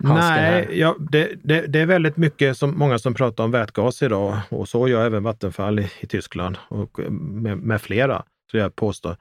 Nej, 0.00 0.78
ja, 0.78 0.96
det, 0.98 1.30
det, 1.42 1.66
det, 1.66 1.80
är 1.80 1.86
väldigt 1.86 2.16
mycket 2.16 2.56
som 2.56 2.78
många 2.78 2.98
som 2.98 3.14
pratar 3.14 3.44
om 3.44 3.50
vätgas 3.50 4.02
idag 4.02 4.38
och 4.48 4.68
så 4.68 4.88
gör 4.88 5.06
även 5.06 5.22
Vattenfall 5.22 5.78
i, 5.78 5.90
i 6.00 6.06
Tyskland 6.06 6.58
och 6.68 7.00
med, 7.10 7.58
med 7.58 7.80
flera, 7.80 8.24
så 8.50 8.56
jag 8.56 8.76
påstår. 8.76 9.16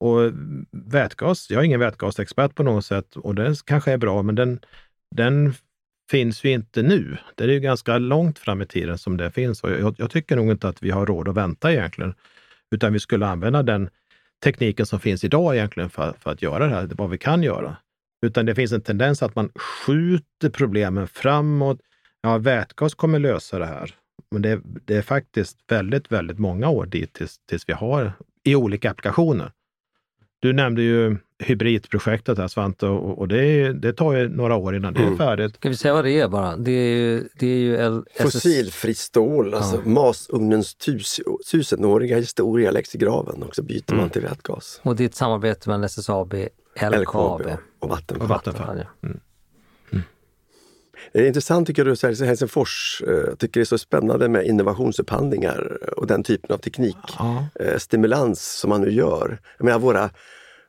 Och 0.00 0.32
vätgas, 0.70 1.50
jag 1.50 1.60
är 1.60 1.64
ingen 1.64 1.80
vätgasexpert 1.80 2.54
på 2.54 2.62
något 2.62 2.84
sätt 2.84 3.16
och 3.16 3.34
den 3.34 3.54
kanske 3.64 3.92
är 3.92 3.98
bra, 3.98 4.22
men 4.22 4.34
den, 4.34 4.60
den 5.16 5.54
finns 6.10 6.44
ju 6.44 6.50
inte 6.50 6.82
nu. 6.82 7.18
Det 7.34 7.44
är 7.44 7.48
ju 7.48 7.60
ganska 7.60 7.98
långt 7.98 8.38
fram 8.38 8.62
i 8.62 8.66
tiden 8.66 8.98
som 8.98 9.16
det 9.16 9.30
finns 9.30 9.62
och 9.62 9.70
jag, 9.70 9.94
jag 9.98 10.10
tycker 10.10 10.36
nog 10.36 10.50
inte 10.50 10.68
att 10.68 10.82
vi 10.82 10.90
har 10.90 11.06
råd 11.06 11.28
att 11.28 11.36
vänta 11.36 11.72
egentligen, 11.72 12.14
utan 12.70 12.92
vi 12.92 13.00
skulle 13.00 13.26
använda 13.26 13.62
den 13.62 13.90
tekniken 14.44 14.86
som 14.86 15.00
finns 15.00 15.24
idag 15.24 15.56
egentligen 15.56 15.90
för, 15.90 16.14
för 16.20 16.30
att 16.30 16.42
göra 16.42 16.66
det 16.66 16.74
här, 16.74 16.90
vad 16.92 17.10
vi 17.10 17.18
kan 17.18 17.42
göra. 17.42 17.76
Utan 18.26 18.46
det 18.46 18.54
finns 18.54 18.72
en 18.72 18.80
tendens 18.80 19.22
att 19.22 19.34
man 19.34 19.50
skjuter 19.54 20.50
problemen 20.50 21.08
framåt. 21.08 21.80
Ja, 22.22 22.38
vätgas 22.38 22.94
kommer 22.94 23.18
lösa 23.18 23.58
det 23.58 23.66
här. 23.66 23.94
Men 24.30 24.42
det, 24.42 24.60
det 24.64 24.96
är 24.96 25.02
faktiskt 25.02 25.58
väldigt, 25.68 26.12
väldigt 26.12 26.38
många 26.38 26.68
år 26.68 26.86
dit 26.86 27.12
tills, 27.12 27.38
tills 27.38 27.68
vi 27.68 27.72
har 27.72 28.12
i 28.44 28.54
olika 28.54 28.90
applikationer. 28.90 29.52
Du 30.38 30.52
nämnde 30.52 30.82
ju 30.82 31.16
hybridprojektet 31.38 32.38
här 32.38 32.48
Svante 32.48 32.86
och, 32.86 33.18
och 33.18 33.28
det, 33.28 33.72
det, 33.72 33.92
tar 33.92 34.12
ju 34.12 34.28
några 34.28 34.56
år 34.56 34.76
innan 34.76 34.94
det 34.94 35.00
är 35.00 35.06
mm. 35.06 35.18
färdigt. 35.18 35.54
Ska 35.54 35.68
vi 35.68 35.76
säga 35.76 35.94
vad 35.94 36.04
det 36.04 36.20
är 36.20 36.28
bara? 36.28 36.56
Det 36.56 36.70
är 36.70 36.96
ju, 36.96 37.28
det 37.38 37.46
är 37.46 37.58
ju 37.58 37.76
L 37.76 38.04
Fossilfritt 38.20 38.98
stål, 38.98 39.50
ja. 39.52 39.58
alltså 39.58 39.88
masugnens 39.88 40.74
tus, 40.74 41.20
tusenåriga 41.50 42.16
historia 42.16 42.70
läggs 42.70 42.94
i 42.94 42.98
graven 42.98 43.42
och 43.42 43.54
så 43.54 43.62
byter 43.62 43.82
mm. 43.88 44.00
man 44.00 44.10
till 44.10 44.22
vätgas. 44.22 44.80
Och 44.82 44.96
det 44.96 45.04
är 45.04 45.06
ett 45.06 45.14
samarbete 45.14 45.68
mellan 45.68 45.84
SSAB, 45.84 46.34
LKAB, 46.76 47.00
LKAB 47.00 47.42
och 47.78 47.88
Vattenfall. 47.88 48.22
Och 48.22 48.28
Vattenfall. 48.28 48.78
Ja. 48.78 49.08
Mm. 49.08 49.20
mm. 49.92 50.04
Det 51.12 51.22
är 51.22 51.26
intressant 51.26 51.66
tycker 51.66 51.84
du, 51.84 51.96
så 51.96 52.06
Helsingfors, 52.24 53.02
eh, 53.06 53.14
jag 53.14 53.38
tycker 53.38 53.60
det 53.60 53.62
är 53.62 53.64
så 53.64 53.78
spännande 53.78 54.28
med 54.28 54.46
innovationsupphandlingar 54.46 55.78
och 55.96 56.06
den 56.06 56.22
typen 56.22 56.54
av 56.54 56.58
teknikstimulans 56.58 58.54
ja. 58.56 58.60
som 58.60 58.70
man 58.70 58.80
nu 58.80 58.90
gör. 58.90 59.38
Jag 59.58 59.64
menar, 59.64 59.78
våra 59.78 60.10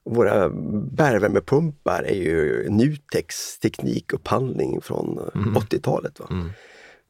våra 0.08 0.50
bergvärmepumpar 0.92 2.04
är 2.04 2.16
ju 2.16 2.70
Nuteks 2.70 3.60
teknikupphandling 3.60 4.82
från 4.82 5.30
mm. 5.36 5.56
80-talet. 5.56 6.20
Mm. 6.30 6.50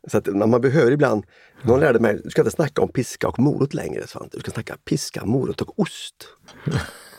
Så 0.08 0.18
att 0.18 0.28
man 0.28 0.62
behöver 0.62 0.92
ibland, 0.92 1.24
någon 1.62 1.80
lärde 1.80 2.00
mig, 2.00 2.20
du 2.24 2.30
ska 2.30 2.42
inte 2.42 2.52
snacka 2.52 2.82
om 2.82 2.90
piska 2.90 3.28
och 3.28 3.40
morot 3.40 3.74
längre 3.74 4.08
Svante, 4.08 4.38
du 4.38 4.42
ska 4.42 4.52
snacka 4.52 4.78
piska, 4.86 5.26
morot 5.26 5.62
och 5.62 5.80
ost. 5.80 6.28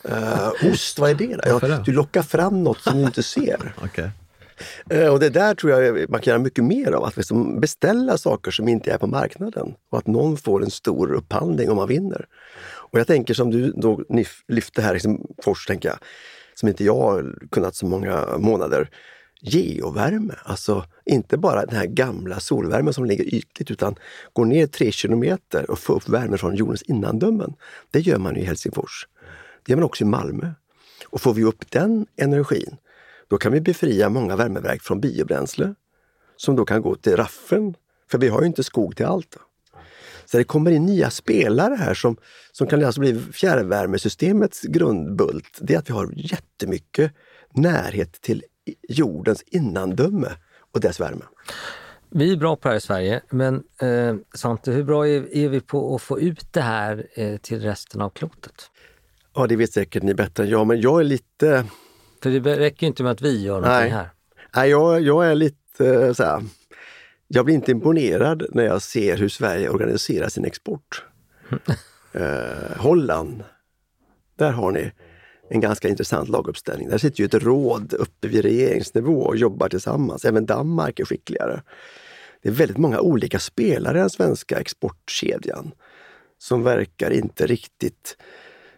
uh, 0.09 0.73
ost, 0.73 0.99
vad 0.99 1.11
är 1.11 1.15
det? 1.15 1.37
Då? 1.37 1.59
Ja, 1.63 1.83
du 1.85 1.93
lockar 1.93 2.23
fram 2.23 2.65
något 2.65 2.81
som 2.81 2.99
du 2.99 3.05
inte 3.05 3.23
ser. 3.23 3.75
okay. 3.85 4.09
uh, 4.93 5.09
och 5.09 5.21
det 5.21 5.29
där 5.29 5.55
tror 5.55 5.73
jag 5.73 6.11
man 6.11 6.21
kan 6.21 6.31
göra 6.31 6.43
mycket 6.43 6.65
mer 6.65 6.93
av, 6.93 7.05
att 7.05 7.17
liksom 7.17 7.61
beställa 7.61 8.19
saker 8.19 8.51
som 8.51 8.69
inte 8.69 8.93
är 8.93 8.99
på 8.99 9.07
marknaden 9.07 9.75
och 9.91 9.99
att 9.99 10.07
någon 10.07 10.37
får 10.37 10.63
en 10.63 10.71
stor 10.71 11.13
upphandling 11.13 11.71
om 11.71 11.77
man 11.77 11.89
vinner. 11.89 12.27
Och 12.91 12.99
jag 12.99 13.07
tänker 13.07 13.35
som 13.35 13.51
du 13.51 13.73
då 13.73 14.05
lyfte 14.49 14.83
här, 14.83 14.93
liksom, 14.93 15.27
Fors, 15.43 15.67
tänker 15.67 15.89
jag, 15.89 15.99
som 16.55 16.69
inte 16.69 16.85
jag 16.85 17.01
har 17.01 17.49
kunnat 17.51 17.75
så 17.75 17.87
många 17.87 18.39
månader. 18.39 18.91
Geovärme, 19.41 20.35
alltså 20.45 20.85
inte 21.05 21.37
bara 21.37 21.67
den 21.67 21.77
här 21.77 21.87
gamla 21.87 22.41
solvärmen 22.41 22.95
som 22.95 23.05
ligger 23.05 23.35
ytligt 23.35 23.71
utan 23.71 23.95
går 24.33 24.45
ner 24.45 24.67
tre 24.67 24.93
kilometer 24.93 25.71
och 25.71 25.79
får 25.79 25.95
upp 25.95 26.09
värme 26.09 26.39
från 26.39 26.55
jordens 26.55 26.83
innandömen. 26.83 27.55
Det 27.91 28.01
gör 28.01 28.19
man 28.19 28.37
i 28.37 28.45
Helsingfors. 28.45 29.09
Det 29.63 29.73
gör 29.73 29.77
man 29.77 29.85
också 29.85 30.05
i 30.05 30.07
Malmö. 30.07 30.51
Och 31.07 31.21
får 31.21 31.35
vi 31.35 31.45
upp 31.45 31.71
den 31.71 32.07
energin, 32.17 32.77
då 33.29 33.39
kan 33.39 33.53
vi 33.53 33.61
befria 33.61 34.09
många 34.09 34.37
värmeverk 34.37 34.83
från 34.83 35.01
biobränsle 35.01 35.75
som 36.37 36.57
då 36.57 36.65
kan 36.65 36.83
gå 36.83 36.95
till 36.95 37.17
raffen. 37.17 37.75
För 38.11 38.19
vi 38.19 38.29
har 38.29 38.41
ju 38.41 38.47
inte 38.47 38.65
skog 38.65 38.97
till 38.97 39.07
allt. 39.07 39.37
Så 40.31 40.37
det 40.37 40.45
kommer 40.45 40.71
in 40.71 40.87
nya 40.87 41.11
spelare 41.11 41.75
här 41.75 41.95
som, 41.95 42.17
som 42.53 42.67
kan 42.67 42.85
alltså 42.85 43.01
bli 43.01 43.21
fjärrvärmesystemets 43.33 44.63
grundbult. 44.63 45.59
Det 45.61 45.75
är 45.75 45.79
att 45.79 45.91
vi 45.91 45.95
har 45.95 46.13
jättemycket 46.17 47.13
närhet 47.55 48.13
till 48.13 48.45
jordens 48.89 49.43
innandöme 49.43 50.29
och 50.75 50.81
dess 50.81 51.01
värme. 51.01 51.25
Vi 52.11 52.33
är 52.33 52.37
bra 52.37 52.57
på 52.57 52.69
det 52.69 52.73
här 52.73 52.77
i 52.77 52.81
Sverige, 52.81 53.21
men 53.31 53.55
eh, 53.81 54.17
Svante, 54.35 54.71
hur 54.71 54.85
bra 54.85 55.09
är, 55.09 55.37
är, 55.37 55.49
vi 55.49 55.61
på 55.61 55.95
att 55.95 56.03
få 56.03 56.21
ut 56.21 56.53
det 56.53 56.61
här 56.61 57.07
eh, 57.15 57.37
till 57.37 57.61
resten 57.61 58.01
av 58.01 58.11
klotet? 58.11 58.71
Ja, 59.35 59.47
det 59.47 59.57
vet 59.57 59.73
säkert 59.73 60.03
ni 60.03 60.15
bättre 60.15 60.45
än 60.45 60.51
jag, 60.51 60.67
men 60.67 60.81
jag 60.81 61.01
är 61.01 61.05
lite... 61.05 61.65
För 62.23 62.31
det 62.31 62.59
räcker 62.59 62.87
inte 62.87 63.03
med 63.03 63.13
att 63.13 63.23
vi 63.23 63.43
gör 63.43 63.61
någonting 63.61 63.81
Nej. 63.81 63.91
här. 63.91 64.11
Nej, 64.57 64.71
jag, 64.71 65.01
jag 65.01 65.31
är 65.31 65.35
lite 65.35 65.87
eh, 65.87 66.13
så 66.13 66.25
här, 66.25 66.43
jag 67.29 67.45
blir 67.45 67.55
inte 67.55 67.71
imponerad 67.71 68.47
när 68.51 68.65
jag 68.65 68.83
ser 68.83 69.17
hur 69.17 69.29
Sverige 69.29 69.69
organiserar 69.69 70.29
sin 70.29 70.45
export. 70.45 71.05
eh, 72.13 72.77
Holland, 72.77 73.45
där 74.37 74.51
har 74.51 74.73
ni 74.73 74.93
en 75.51 75.61
ganska 75.61 75.89
intressant 75.89 76.29
laguppställning. 76.29 76.89
Där 76.89 76.99
sitter 76.99 77.21
ju 77.21 77.27
ett 77.27 77.35
råd 77.35 77.95
uppe 77.95 78.29
vid 78.29 78.43
regeringsnivå 78.43 79.23
och 79.23 79.37
jobbar 79.37 79.69
tillsammans. 79.69 80.25
Även 80.25 80.47
Danmark 80.47 81.01
är 81.01 81.05
skickligare. 81.05 81.63
Det 82.43 82.49
är 82.49 82.53
väldigt 82.53 82.79
många 82.79 83.01
olika 83.01 83.39
spelare 83.39 83.99
i 83.99 84.01
den 84.01 84.11
svenska 84.11 84.61
exportkedjan 84.61 85.73
som 86.39 86.63
verkar 86.63 87.11
inte 87.11 87.47
riktigt 87.47 88.17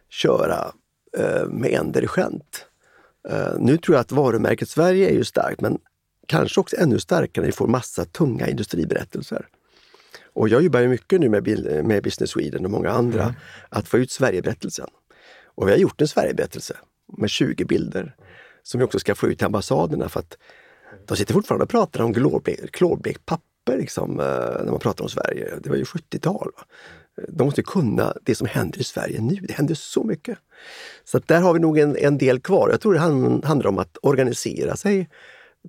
köra 0.08 0.72
eh, 1.18 1.46
med 1.46 1.70
en 1.70 1.92
dirigent. 1.92 2.66
Uh, 3.30 3.58
nu 3.58 3.76
tror 3.76 3.94
jag 3.94 4.00
att 4.00 4.12
varumärket 4.12 4.68
Sverige 4.68 5.10
är 5.10 5.14
ju 5.14 5.24
starkt, 5.24 5.60
men 5.60 5.78
kanske 6.30 6.60
också 6.60 6.76
ännu 6.78 6.98
starkare 6.98 7.42
när 7.42 7.46
vi 7.48 7.52
får 7.52 7.66
massa 7.66 8.04
tunga 8.04 8.48
industriberättelser. 8.48 9.46
Och 10.32 10.48
jag 10.48 10.62
jobbar 10.62 10.80
ju 10.80 10.88
mycket 10.88 11.20
nu 11.20 11.28
med, 11.28 11.48
med 11.84 12.02
Business 12.02 12.30
Sweden 12.30 12.64
och 12.64 12.70
många 12.70 12.90
andra 12.90 13.22
mm. 13.22 13.34
att 13.68 13.88
få 13.88 13.98
ut 13.98 14.10
Sverigeberättelsen. 14.10 14.86
Och 15.44 15.66
vi 15.66 15.70
har 15.70 15.78
gjort 15.78 16.00
en 16.00 16.08
Sverigeberättelse 16.08 16.76
med 17.18 17.30
20 17.30 17.64
bilder 17.64 18.14
som 18.62 18.78
vi 18.78 18.84
också 18.84 18.98
ska 18.98 19.14
få 19.14 19.28
ut 19.28 19.38
till 19.38 19.46
ambassaderna 19.46 20.08
för 20.08 20.20
att 20.20 20.38
de 21.06 21.16
sitter 21.16 21.34
fortfarande 21.34 21.62
och 21.62 21.70
pratar 21.70 22.02
om 22.02 22.14
klorblekt 22.72 23.26
papper 23.26 23.78
liksom, 23.78 24.20
eh, 24.20 24.64
när 24.64 24.70
man 24.70 24.80
pratar 24.80 25.04
om 25.04 25.10
Sverige. 25.10 25.54
Det 25.62 25.68
var 25.68 25.76
ju 25.76 25.84
70-tal. 25.84 26.50
De 27.28 27.44
måste 27.44 27.62
kunna 27.62 28.14
det 28.22 28.34
som 28.34 28.46
händer 28.46 28.80
i 28.80 28.84
Sverige 28.84 29.20
nu. 29.20 29.34
Det 29.34 29.52
händer 29.52 29.74
så 29.74 30.04
mycket. 30.04 30.38
Så 31.04 31.18
där 31.18 31.40
har 31.40 31.52
vi 31.52 31.60
nog 31.60 31.78
en, 31.78 31.96
en 31.96 32.18
del 32.18 32.40
kvar. 32.40 32.68
Jag 32.70 32.80
tror 32.80 32.94
det 32.94 33.00
handlar 33.48 33.66
om 33.66 33.78
att 33.78 33.96
organisera 34.02 34.76
sig 34.76 35.08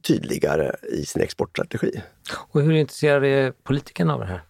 tydligare 0.02 0.76
i 0.92 1.06
sin 1.06 1.22
exportstrategi. 1.22 2.02
Och 2.50 2.62
hur 2.62 2.72
intresserade 2.72 3.28
är 3.28 3.52
politikerna 3.52 4.14
av 4.14 4.20
det 4.20 4.26
här? 4.26 4.42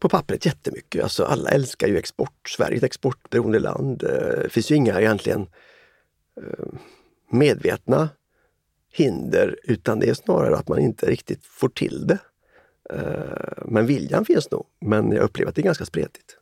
På 0.00 0.08
pappret 0.08 0.46
jättemycket. 0.46 1.02
Alltså 1.02 1.24
alla 1.24 1.50
älskar 1.50 1.88
ju 1.88 1.98
export. 1.98 2.48
Sverige 2.48 2.74
är 2.74 2.76
ett 2.76 2.82
exportberoende 2.82 3.58
land. 3.58 4.02
Eh, 4.02 4.42
det 4.42 4.48
finns 4.50 4.70
ju 4.70 4.74
inga 4.74 5.00
egentligen 5.00 5.46
eh, 6.36 6.66
medvetna 7.30 8.08
hinder 8.92 9.58
utan 9.62 10.00
det 10.00 10.08
är 10.08 10.14
snarare 10.14 10.56
att 10.56 10.68
man 10.68 10.78
inte 10.78 11.06
riktigt 11.06 11.44
får 11.44 11.68
till 11.68 12.06
det. 12.06 12.18
Eh, 12.90 13.64
men 13.64 13.86
viljan 13.86 14.24
finns 14.24 14.50
nog, 14.50 14.66
men 14.80 15.12
jag 15.12 15.22
upplever 15.22 15.48
att 15.48 15.54
det 15.54 15.60
är 15.60 15.64
ganska 15.64 15.84
spretigt. 15.84 16.36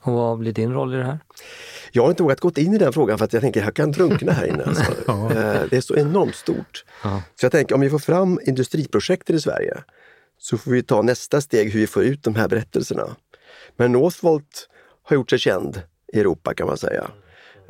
Och 0.00 0.12
vad 0.12 0.38
blir 0.38 0.52
din 0.52 0.72
roll 0.72 0.94
i 0.94 0.96
det 0.96 1.04
här? 1.04 1.18
Jag 1.92 2.02
har 2.02 2.10
inte 2.10 2.22
vågat 2.22 2.40
gå 2.40 2.50
in 2.56 2.74
i 2.74 2.78
den 2.78 2.92
frågan 2.92 3.18
för 3.18 3.24
att 3.24 3.32
jag 3.32 3.42
tänker 3.42 3.60
att 3.60 3.66
jag 3.66 3.74
kan 3.74 3.92
drunkna 3.92 4.32
här 4.32 4.46
inne. 4.46 4.64
Alltså. 4.64 4.84
ja. 5.06 5.30
Eh, 5.30 5.62
det 5.70 5.76
är 5.76 5.80
så 5.80 5.96
enormt 5.96 6.34
stort. 6.34 6.84
Ja. 7.02 7.22
Så 7.40 7.44
jag 7.44 7.52
tänker 7.52 7.74
om 7.74 7.80
vi 7.80 7.90
får 7.90 7.98
fram 7.98 8.40
industriprojekten 8.46 9.36
i 9.36 9.40
Sverige 9.40 9.76
så 10.38 10.58
får 10.58 10.70
vi 10.70 10.82
ta 10.82 11.02
nästa 11.02 11.40
steg 11.40 11.72
hur 11.72 11.80
vi 11.80 11.86
får 11.86 12.02
ut 12.02 12.22
de 12.22 12.34
här 12.34 12.48
berättelserna. 12.48 13.16
Men 13.76 13.92
Northvolt 13.92 14.68
har 15.02 15.16
gjort 15.16 15.30
sig 15.30 15.38
känd 15.38 15.82
i 16.12 16.20
Europa 16.20 16.54
kan 16.54 16.66
man 16.66 16.76
säga. 16.76 17.10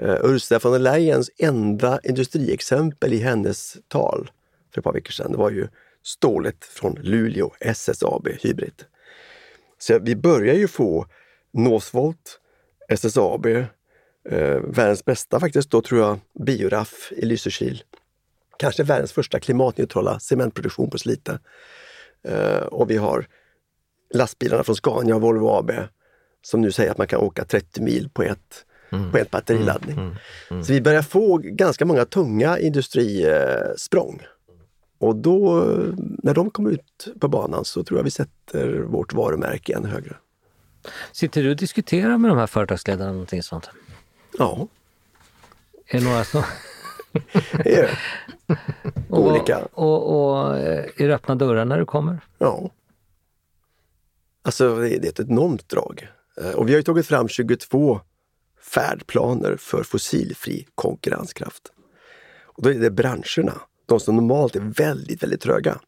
Uh, 0.03 0.17
Ursula 0.23 0.61
von 0.63 0.73
der 0.73 0.79
Leyens 0.79 1.31
enda 1.39 2.01
industriexempel 2.03 3.13
i 3.13 3.19
hennes 3.19 3.77
tal 3.89 4.31
för 4.75 4.81
ett 4.81 4.85
par 4.85 4.93
veckor 4.93 5.13
sedan, 5.13 5.33
det 5.33 5.39
var 5.39 5.51
ju 5.51 5.69
stålet 6.03 6.65
från 6.65 6.95
Luleå, 6.95 7.53
SSAB 7.61 8.29
Hybrid. 8.29 8.85
Så 9.79 9.99
vi 9.99 10.17
börjar 10.17 10.55
ju 10.55 10.69
få 10.69 11.07
Northvolt, 11.55 12.41
SSAB, 12.89 13.47
eh, 13.47 14.61
världens 14.65 15.05
bästa 15.05 15.41
faktiskt 15.41 15.71
då 15.71 15.83
tror 15.83 16.01
jag, 16.01 16.19
Bioraff 16.45 17.13
i 17.17 17.27
Lysekil. 17.27 17.83
Kanske 18.57 18.83
världens 18.83 19.13
första 19.13 19.41
klimatneutrala 19.41 20.21
cementproduktion 20.21 20.91
på 20.91 20.99
Slite. 20.99 21.39
Eh, 22.23 22.57
och 22.57 22.91
vi 22.91 22.97
har 22.97 23.27
lastbilarna 24.15 24.65
från 24.65 24.77
Scania 24.77 25.15
och 25.15 25.23
Volvo 25.23 25.49
AB 25.49 25.71
som 26.43 26.61
nu 26.61 26.73
säger 26.73 26.91
att 26.91 26.99
man 26.99 27.07
kan 27.07 27.21
åka 27.21 27.45
30 27.45 27.83
mil 27.83 28.09
på 28.09 28.23
ett, 28.23 28.65
mm. 28.93 29.11
på 29.11 29.19
ett 29.19 29.31
batteriladdning. 29.31 29.99
Mm. 29.99 30.15
Mm. 30.51 30.65
Så 30.65 30.73
vi 30.73 30.81
börjar 30.81 31.03
få 31.03 31.39
ganska 31.39 31.85
många 31.85 32.05
tunga 32.05 32.59
industrisprång. 32.59 34.23
Och 34.99 35.17
då, 35.17 35.65
när 35.97 36.35
de 36.35 36.51
kommer 36.51 36.71
ut 36.71 37.09
på 37.21 37.29
banan 37.29 37.65
så 37.65 37.85
tror 37.85 37.99
jag 37.99 38.05
vi 38.05 38.11
sätter 38.11 38.79
vårt 38.79 39.13
varumärke 39.13 39.75
än 39.75 39.85
högre. 39.85 40.17
Sitter 41.13 41.43
du 41.43 41.51
och 41.51 41.57
diskuterar 41.57 42.19
med 42.19 42.31
de 42.31 42.39
här 42.39 42.47
företagsledarna 42.47 43.13
någonting 43.13 43.43
sånt? 43.43 43.71
Ja. 44.39 44.69
Är 45.87 45.99
det 45.99 46.05
några 46.05 46.25
som... 46.25 46.43
är 47.53 47.99
Olika. 49.09 49.59
Och, 49.73 50.11
och, 50.11 50.41
och 50.41 50.57
eh, 50.57 50.85
är 50.97 51.09
det 51.09 51.15
öppna 51.15 51.35
dörrar 51.35 51.65
när 51.65 51.79
du 51.79 51.85
kommer? 51.85 52.21
Ja. 52.39 52.71
Alltså 54.43 54.77
det 54.77 54.89
är 54.91 55.09
ett 55.09 55.21
enormt 55.21 55.69
drag. 55.69 56.09
Eh, 56.41 56.51
och 56.51 56.69
vi 56.69 56.75
har 56.75 56.83
tagit 56.83 57.07
fram 57.07 57.29
22 57.29 58.01
färdplaner 58.61 59.57
för 59.57 59.83
fossilfri 59.83 60.67
konkurrenskraft. 60.75 61.73
Och 62.45 62.63
då 62.63 62.71
är 62.71 62.75
det 62.75 62.91
branscherna, 62.91 63.61
de 63.87 64.01
som 64.01 64.17
normalt 64.17 64.57
är 64.57 64.61
väldigt, 64.61 65.23
väldigt 65.23 65.41
tröga. 65.41 65.81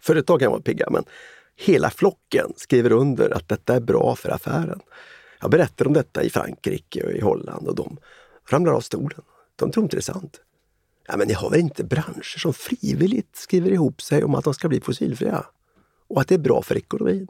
Företag 0.00 0.40
kan 0.40 0.50
vara 0.50 0.60
pigga, 0.60 0.90
men 0.90 1.04
hela 1.56 1.90
flocken 1.90 2.52
skriver 2.56 2.92
under 2.92 3.30
att 3.30 3.48
detta 3.48 3.74
är 3.74 3.80
bra 3.80 4.16
för 4.16 4.30
affären. 4.30 4.80
Jag 5.40 5.50
berättar 5.50 5.86
om 5.86 5.92
detta 5.92 6.22
i 6.22 6.30
Frankrike 6.30 7.04
och 7.04 7.12
i 7.12 7.20
Holland 7.20 7.68
och 7.68 7.74
de 7.74 7.96
ramlar 8.48 8.72
av 8.72 8.80
stolen. 8.80 9.20
De 9.56 9.70
tror 9.70 9.84
inte 9.84 9.96
det 9.96 10.00
är 10.00 10.12
sant. 10.12 10.40
Ja, 11.06 11.16
men 11.16 11.28
ni 11.28 11.34
har 11.34 11.50
väl 11.50 11.60
inte 11.60 11.84
branscher 11.84 12.38
som 12.38 12.54
frivilligt 12.54 13.36
skriver 13.36 13.70
ihop 13.70 14.02
sig 14.02 14.24
om 14.24 14.34
att 14.34 14.44
de 14.44 14.54
ska 14.54 14.68
bli 14.68 14.80
fossilfria? 14.80 15.46
Och 16.08 16.20
att 16.20 16.28
det 16.28 16.34
är 16.34 16.38
bra 16.38 16.62
för 16.62 16.76
ekonomin? 16.76 17.28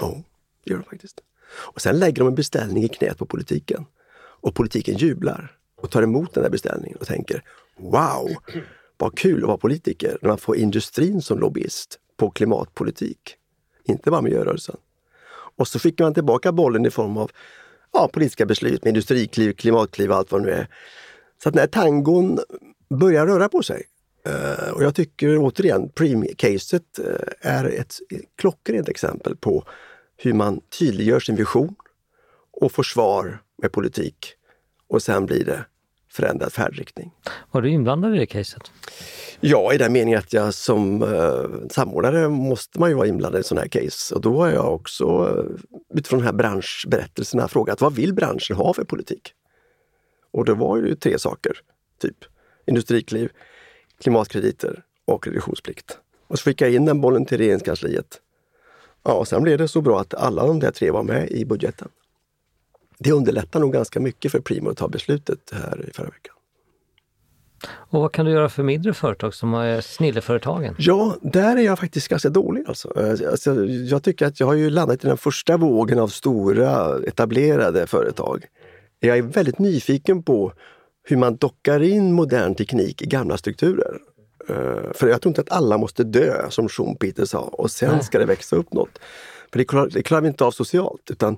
Ja, 0.00 0.22
det 0.64 0.70
gör 0.70 0.78
de 0.78 0.84
faktiskt. 0.84 1.20
Och 1.50 1.80
sen 1.80 1.98
lägger 1.98 2.18
de 2.18 2.28
en 2.28 2.34
beställning 2.34 2.84
i 2.84 2.88
knät 2.88 3.18
på 3.18 3.26
politiken. 3.26 3.86
Och 4.40 4.54
politiken 4.54 4.96
jublar 4.96 5.56
och 5.76 5.90
tar 5.90 6.02
emot 6.02 6.34
den 6.34 6.42
där 6.42 6.50
beställningen 6.50 6.98
och 6.98 7.06
tänker 7.06 7.42
Wow, 7.76 8.28
vad 8.96 9.18
kul 9.18 9.42
att 9.42 9.46
vara 9.46 9.58
politiker 9.58 10.18
när 10.22 10.28
man 10.28 10.38
får 10.38 10.56
industrin 10.56 11.22
som 11.22 11.38
lobbyist 11.38 11.98
på 12.16 12.30
klimatpolitik. 12.30 13.37
Inte 13.88 14.10
bara 14.10 14.22
miljörörelsen. 14.22 14.76
Och 15.56 15.68
så 15.68 15.78
skickar 15.78 16.04
man 16.04 16.14
tillbaka 16.14 16.52
bollen 16.52 16.86
i 16.86 16.90
form 16.90 17.16
av 17.16 17.30
ja, 17.92 18.08
politiska 18.12 18.46
beslut 18.46 18.84
med 18.84 18.88
industrikliv, 18.88 19.52
klimatkliv 19.52 20.10
och 20.10 20.16
allt 20.16 20.32
vad 20.32 20.40
det 20.40 20.46
nu 20.46 20.52
är. 20.52 20.68
Så 21.42 21.48
att 21.48 21.54
när 21.54 21.66
tangon 21.66 22.38
börjar 22.90 23.26
röra 23.26 23.48
på 23.48 23.62
sig 23.62 23.82
eh, 24.26 24.70
och 24.72 24.84
jag 24.84 24.94
tycker 24.94 25.38
återigen, 25.38 25.88
Preem-caset 25.88 26.98
eh, 26.98 27.50
är 27.52 27.64
ett 27.64 27.94
klockrent 28.36 28.88
exempel 28.88 29.36
på 29.36 29.64
hur 30.16 30.32
man 30.32 30.60
tydliggör 30.78 31.20
sin 31.20 31.36
vision 31.36 31.74
och 32.60 32.72
får 32.72 32.82
svar 32.82 33.42
med 33.62 33.72
politik. 33.72 34.34
Och 34.88 35.02
sen 35.02 35.26
blir 35.26 35.44
det 35.44 35.64
förändrad 36.18 36.52
färdriktning. 36.52 37.10
Var 37.50 37.62
du 37.62 37.70
inblandad 37.70 38.14
i 38.14 38.18
det 38.18 38.26
caset? 38.26 38.72
Ja, 39.40 39.72
i 39.72 39.78
den 39.78 39.92
meningen 39.92 40.18
att 40.18 40.32
jag 40.32 40.54
som 40.54 41.02
uh, 41.02 41.68
samordnare 41.70 42.28
måste 42.28 42.80
man 42.80 42.90
ju 42.90 42.96
vara 42.96 43.06
inblandad 43.06 43.40
i 43.40 43.44
sådana 43.44 43.60
här 43.60 43.68
case. 43.68 44.14
Och 44.14 44.20
då 44.20 44.42
har 44.42 44.50
jag 44.50 44.74
också 44.74 45.04
uh, 45.04 45.44
utifrån 45.94 46.18
de 46.18 46.24
här 46.24 46.32
branschberättelserna 46.32 47.48
frågat 47.48 47.80
vad 47.80 47.94
vill 47.94 48.14
branschen 48.14 48.56
ha 48.56 48.74
för 48.74 48.84
politik? 48.84 49.32
Och 50.32 50.44
det 50.44 50.54
var 50.54 50.76
ju 50.76 50.94
tre 50.94 51.18
saker, 51.18 51.52
typ 52.00 52.16
industrikliv, 52.66 53.28
klimatkrediter 54.00 54.82
och 55.04 55.26
reduktionsplikt. 55.26 55.98
Och 56.26 56.38
så 56.38 56.44
skickade 56.44 56.70
jag 56.70 56.76
in 56.76 56.84
den 56.84 57.00
bollen 57.00 57.26
till 57.26 57.38
regeringskansliet. 57.38 58.20
Ja, 59.04 59.12
och 59.12 59.28
sen 59.28 59.42
blev 59.42 59.58
det 59.58 59.68
så 59.68 59.80
bra 59.80 60.00
att 60.00 60.14
alla 60.14 60.46
de 60.46 60.60
där 60.60 60.70
tre 60.70 60.90
var 60.90 61.02
med 61.02 61.30
i 61.30 61.44
budgeten. 61.44 61.88
Det 62.98 63.12
underlättar 63.12 63.60
nog 63.60 63.72
ganska 63.72 64.00
mycket 64.00 64.32
för 64.32 64.40
Primo 64.40 64.70
att 64.70 64.76
ta 64.76 64.88
beslutet 64.88 65.38
här 65.52 65.88
i 65.88 65.92
förra 65.92 66.06
veckan. 66.06 66.34
Och 67.66 68.00
vad 68.00 68.12
kan 68.12 68.26
du 68.26 68.32
göra 68.32 68.48
för 68.48 68.62
mindre 68.62 68.94
företag 68.94 69.34
som 69.34 69.54
är 69.54 69.80
snilleföretagen? 69.80 70.74
Ja, 70.78 71.16
där 71.22 71.56
är 71.56 71.60
jag 71.60 71.78
faktiskt 71.78 72.08
ganska 72.08 72.28
dålig. 72.28 72.64
Alltså. 72.68 72.92
Alltså, 73.30 73.64
jag 73.64 74.02
tycker 74.02 74.26
att 74.26 74.40
jag 74.40 74.46
har 74.46 74.54
ju 74.54 74.70
landat 74.70 75.04
i 75.04 75.08
den 75.08 75.16
första 75.16 75.56
vågen 75.56 75.98
av 75.98 76.08
stora 76.08 76.98
etablerade 77.06 77.86
företag. 77.86 78.44
Jag 79.00 79.18
är 79.18 79.22
väldigt 79.22 79.58
nyfiken 79.58 80.22
på 80.22 80.52
hur 81.04 81.16
man 81.16 81.36
dockar 81.36 81.82
in 81.82 82.12
modern 82.12 82.54
teknik 82.54 83.02
i 83.02 83.06
gamla 83.06 83.36
strukturer. 83.36 83.98
Uh, 84.50 84.92
för 84.94 85.08
jag 85.08 85.22
tror 85.22 85.30
inte 85.30 85.40
att 85.40 85.52
alla 85.52 85.78
måste 85.78 86.04
dö, 86.04 86.50
som 86.50 86.68
Schumpeter 86.68 87.24
sa, 87.24 87.40
och 87.40 87.70
sen 87.70 88.02
ska 88.02 88.18
det 88.18 88.24
växa 88.24 88.56
upp 88.56 88.72
något. 88.72 88.98
För 89.52 89.58
det 89.58 89.64
klarar, 89.64 89.88
det 89.90 90.02
klarar 90.02 90.22
vi 90.22 90.28
inte 90.28 90.44
av 90.44 90.50
socialt. 90.50 91.10
utan 91.10 91.36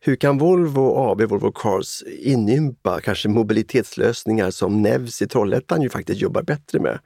hur 0.00 0.16
kan 0.16 0.38
Volvo 0.38 1.10
AB, 1.10 1.22
Volvo 1.22 1.52
Cars, 1.52 2.02
inympa 2.02 3.00
kanske 3.00 3.28
mobilitetslösningar 3.28 4.50
som 4.50 4.82
Nevs 4.82 5.22
i 5.22 5.26
Trollhättan 5.26 5.82
ju 5.82 5.90
faktiskt 5.90 6.20
jobbar 6.20 6.42
bättre 6.42 6.80
med? 6.80 6.98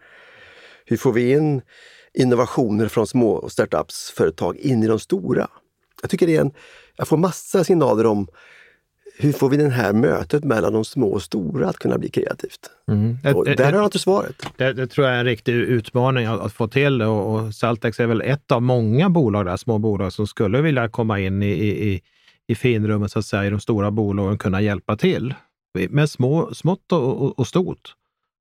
Hur 0.85 0.97
får 0.97 1.13
vi 1.13 1.33
in 1.33 1.63
innovationer 2.15 2.89
från 2.89 3.07
små 3.07 3.49
startups-företag 3.49 4.57
in 4.57 4.83
i 4.83 4.87
de 4.87 4.99
stora? 4.99 5.49
Jag 6.03 6.11
tycker 6.11 6.27
det 6.27 6.37
är 6.37 6.41
en, 6.41 6.53
jag 6.97 7.09
får 7.09 7.17
massa 7.17 7.65
signaler 7.65 8.07
om 8.07 8.29
hur 9.19 9.33
får 9.33 9.49
vi 9.49 9.57
det 9.57 9.69
här 9.69 9.93
mötet 9.93 10.45
mellan 10.45 10.73
de 10.73 10.85
små 10.85 11.13
och 11.13 11.23
stora 11.23 11.69
att 11.69 11.79
kunna 11.79 11.99
bli 11.99 12.09
kreativt? 12.09 12.71
Mm. 12.89 13.37
Och 13.37 13.45
där 13.45 13.65
har 13.65 13.73
jag 13.73 13.85
inte 13.85 13.99
svaret. 13.99 14.47
Det, 14.57 14.73
det, 14.73 14.87
tror 14.87 15.07
jag 15.07 15.17
är 15.17 15.21
en 15.21 15.25
riktig 15.25 15.53
utmaning 15.53 16.27
att, 16.27 16.41
att 16.41 16.53
få 16.53 16.69
till 16.69 17.03
och, 17.03 17.35
och 17.35 17.55
Saltex 17.55 18.01
är 18.01 18.07
väl 18.07 18.21
ett 18.21 18.53
av 18.53 18.63
många 18.63 19.11
bolag, 19.11 19.47
där, 19.47 19.57
små 19.57 19.79
bolag, 19.79 20.13
som 20.13 20.27
skulle 20.27 20.61
vilja 20.61 20.89
komma 20.89 21.21
in 21.21 21.43
i, 21.43 21.47
i, 21.49 22.01
i 22.49 22.55
finrummet, 22.55 23.13
så 23.13 23.19
att 23.19 23.25
säga, 23.25 23.47
i 23.47 23.51
de 23.51 23.61
stora 23.61 23.91
bolagen, 23.91 24.39
kunna 24.39 24.61
hjälpa 24.61 24.97
till 24.97 25.35
med 25.89 26.11
små, 26.11 26.55
smått 26.55 26.93
och, 26.93 27.23
och, 27.23 27.39
och 27.39 27.47
stort. 27.47 27.95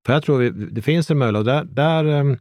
För 0.05 0.13
jag 0.13 0.23
tror 0.23 0.37
vi, 0.37 0.49
det 0.49 0.81
finns 0.81 1.11
en 1.11 1.17
möjlighet. 1.17 1.45
Där, 1.45 1.63
där 1.63 2.05
ehm, 2.05 2.37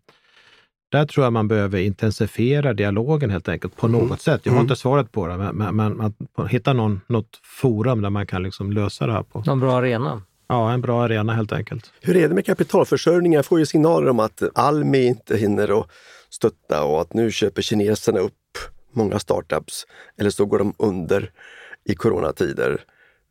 där 0.90 1.06
tror 1.06 1.26
jag 1.26 1.32
man 1.32 1.48
behöver 1.48 1.78
intensifiera 1.78 2.74
dialogen 2.74 3.30
helt 3.30 3.48
enkelt 3.48 3.76
på 3.76 3.88
något 3.88 4.02
mm. 4.02 4.18
sätt. 4.18 4.40
Jag 4.44 4.52
har 4.52 4.58
mm. 4.58 4.64
inte 4.64 4.76
svaret 4.76 5.12
på 5.12 5.26
det, 5.26 5.36
men, 5.36 5.76
men, 5.76 5.96
men 6.36 6.46
hitta 6.48 6.72
någon, 6.72 7.00
något 7.06 7.40
forum 7.42 8.02
där 8.02 8.10
man 8.10 8.26
kan 8.26 8.42
liksom 8.42 8.72
lösa 8.72 9.06
det 9.06 9.12
här 9.12 9.22
på. 9.22 9.42
Någon 9.46 9.60
bra 9.60 9.78
arena? 9.78 10.22
Ja, 10.48 10.72
en 10.72 10.80
bra 10.80 11.04
arena 11.04 11.32
helt 11.32 11.52
enkelt. 11.52 11.92
Hur 12.00 12.16
är 12.16 12.28
det 12.28 12.34
med 12.34 12.46
kapitalförsörjningen? 12.46 13.36
Jag 13.36 13.46
får 13.46 13.58
ju 13.58 13.66
signaler 13.66 14.08
om 14.08 14.20
att 14.20 14.42
Almi 14.54 15.06
inte 15.06 15.36
hinner 15.36 15.80
att 15.80 15.86
stötta 16.30 16.84
och 16.84 17.00
att 17.00 17.14
nu 17.14 17.30
köper 17.30 17.62
kineserna 17.62 18.18
upp 18.20 18.32
många 18.92 19.18
startups 19.18 19.86
eller 20.18 20.30
så 20.30 20.46
går 20.46 20.58
de 20.58 20.74
under 20.78 21.32
i 21.84 21.94
coronatider. 21.94 22.84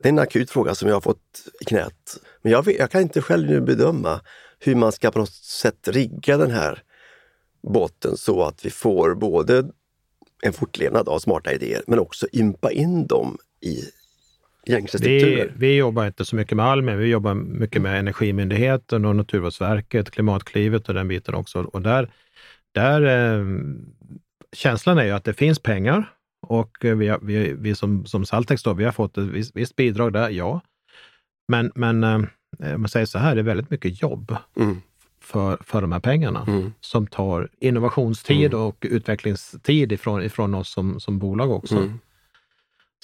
Det 0.04 0.08
är 0.08 0.14
en 0.14 0.20
akut 0.20 0.52
fråga 0.52 0.76
som 0.76 0.88
jag 0.88 0.96
har 0.96 1.02
fått 1.02 1.48
i 1.62 1.66
knät. 1.66 2.18
Men 2.42 2.52
jag, 2.52 2.66
vet, 2.66 2.80
jag 2.80 2.92
kan 2.92 3.02
inte 3.02 3.22
själv 3.22 3.50
nu 3.50 3.62
bedöma 3.62 4.22
hur 4.60 4.76
man 4.76 4.92
ska 4.92 5.12
på 5.12 5.20
något 5.20 5.34
sätt 5.34 5.88
rigga 5.88 6.38
den 6.38 6.52
här 6.52 6.84
båten 7.64 8.18
så 8.18 8.44
att 8.44 8.66
vi 8.66 8.70
får 8.70 9.16
både 9.16 9.70
en 10.42 10.54
fortlevnad 10.54 11.10
av 11.10 11.20
smarta 11.20 11.54
idéer 11.54 11.82
men 11.88 12.00
också 12.00 12.28
ympa 12.34 12.72
in 12.72 13.08
dem 13.08 13.38
i 13.62 13.84
gängse 14.66 14.98
strukturer. 14.98 15.54
Vi, 15.58 15.68
vi 15.68 15.76
jobbar 15.76 16.08
inte 16.08 16.26
så 16.26 16.36
mycket 16.36 16.58
med 16.58 16.66
Almi, 16.66 16.96
vi 16.96 17.08
jobbar 17.08 17.34
mycket 17.34 17.82
med 17.82 18.00
Energimyndigheten 18.00 19.06
och 19.06 19.16
Naturvårdsverket, 19.16 20.12
Klimatklivet 20.12 20.90
och 20.90 20.94
den 20.94 21.08
biten 21.08 21.36
också. 21.36 21.60
Och 21.60 21.82
där, 21.82 22.12
där 22.72 23.02
eh, 23.02 23.46
känslan 24.56 24.98
är 24.98 25.04
ju 25.04 25.12
att 25.12 25.24
det 25.24 25.34
finns 25.34 25.60
pengar 25.60 26.14
och 26.48 26.78
vi, 26.82 27.08
har, 27.08 27.20
vi, 27.22 27.54
vi 27.54 27.76
som, 27.76 28.06
som 28.06 28.26
Saltex 28.26 28.64
då, 28.64 28.74
vi 28.74 28.86
har 28.86 28.92
fått 28.92 29.18
ett 29.18 29.24
visst, 29.24 29.56
visst 29.56 29.76
bidrag 29.76 30.14
där, 30.14 30.30
ja. 30.30 30.62
Men, 31.48 31.72
men 31.76 32.04
eh, 32.04 32.16
om 32.60 32.82
man 32.82 32.90
säger 32.90 33.06
så 33.06 33.20
här, 33.20 33.36
det 33.36 33.42
är 33.42 33.44
väldigt 33.44 33.70
mycket 33.70 34.02
jobb. 34.02 34.36
Mm 34.58 34.82
för, 35.22 35.58
för 35.62 35.82
de 35.82 35.92
här 35.92 36.00
pengarna 36.00 36.46
mm. 36.48 36.74
som 36.82 37.08
tar 37.08 37.50
innovationstid 37.60 38.54
mm. 38.54 38.66
och 38.66 38.86
utvecklingstid 38.90 39.92
ifrån, 39.92 40.24
ifrån 40.24 40.54
oss 40.54 40.74
som, 40.74 41.00
som 41.00 41.20
bolag 41.20 41.52
också. 41.52 41.78
Mm. 41.78 42.00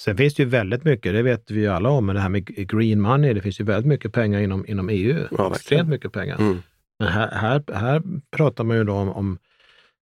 Sen 0.00 0.16
finns 0.16 0.34
det 0.34 0.42
ju 0.42 0.48
väldigt 0.48 0.84
mycket, 0.84 1.12
det 1.12 1.22
vet 1.22 1.50
vi 1.50 1.60
ju 1.60 1.68
alla 1.68 1.88
om, 1.88 2.06
men 2.06 2.14
det 2.14 2.20
här 2.20 2.28
med 2.28 2.46
green 2.46 3.00
money, 3.00 3.34
det 3.34 3.40
finns 3.40 3.60
ju 3.60 3.64
väldigt 3.64 3.86
mycket 3.86 4.12
pengar 4.12 4.40
inom, 4.40 4.66
inom 4.66 4.88
EU. 4.88 5.26
Ja, 5.38 5.50
extremt 5.54 5.88
mycket 5.88 6.12
pengar. 6.12 6.36
Mm. 6.38 6.62
Men 6.98 7.08
här, 7.08 7.30
här, 7.30 7.62
här 7.74 8.02
pratar 8.30 8.64
man 8.64 8.76
ju 8.76 8.84
då 8.84 8.92
om, 8.94 9.08
om 9.08 9.38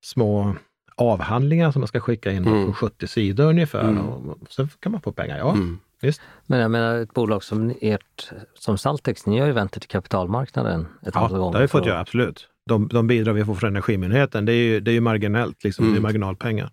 små 0.05 0.57
avhandlingar 0.97 1.73
som 1.73 1.81
man 1.81 1.89
ska 1.89 2.01
skicka 2.01 2.33
in 2.33 2.45
mm. 2.45 2.67
på 2.67 2.73
70 2.73 3.07
sidor 3.07 3.45
ungefär. 3.45 3.89
Mm. 3.89 4.07
Och 4.07 4.39
sen 4.51 4.69
kan 4.81 4.93
man 4.93 5.01
få 5.01 5.13
pengar, 5.13 5.39
ja. 5.39 5.53
Mm. 5.53 5.79
Visst. 6.01 6.21
Men 6.47 6.59
jag 6.59 6.71
menar 6.71 6.99
ett 6.99 7.15
bolag 7.15 7.45
som 7.45 7.75
ert, 7.81 8.31
som 8.55 8.79
Saltex, 8.79 9.27
ni 9.27 9.39
har 9.39 9.47
ju 9.47 9.53
vänt 9.53 9.73
till 9.73 9.83
kapitalmarknaden 9.83 10.87
ett 11.07 11.17
antal 11.17 11.39
gånger. 11.39 11.53
det 11.53 11.59
har 11.59 11.63
vi 11.63 11.69
fått 11.69 11.87
göra, 11.87 12.01
absolut. 12.01 12.49
De, 12.67 12.89
de 12.89 13.07
bidrag 13.07 13.35
vi 13.35 13.45
får 13.45 13.55
från 13.55 13.69
Energimyndigheten, 13.69 14.45
det 14.45 14.53
är 14.53 14.57
ju, 14.57 14.81
det 14.81 14.91
är 14.91 14.93
ju 14.93 15.01
marginellt, 15.01 15.65
liksom, 15.65 15.85
mm. 15.85 15.95
det 15.95 15.99
är 15.99 16.03
marginalpengar. 16.03 16.71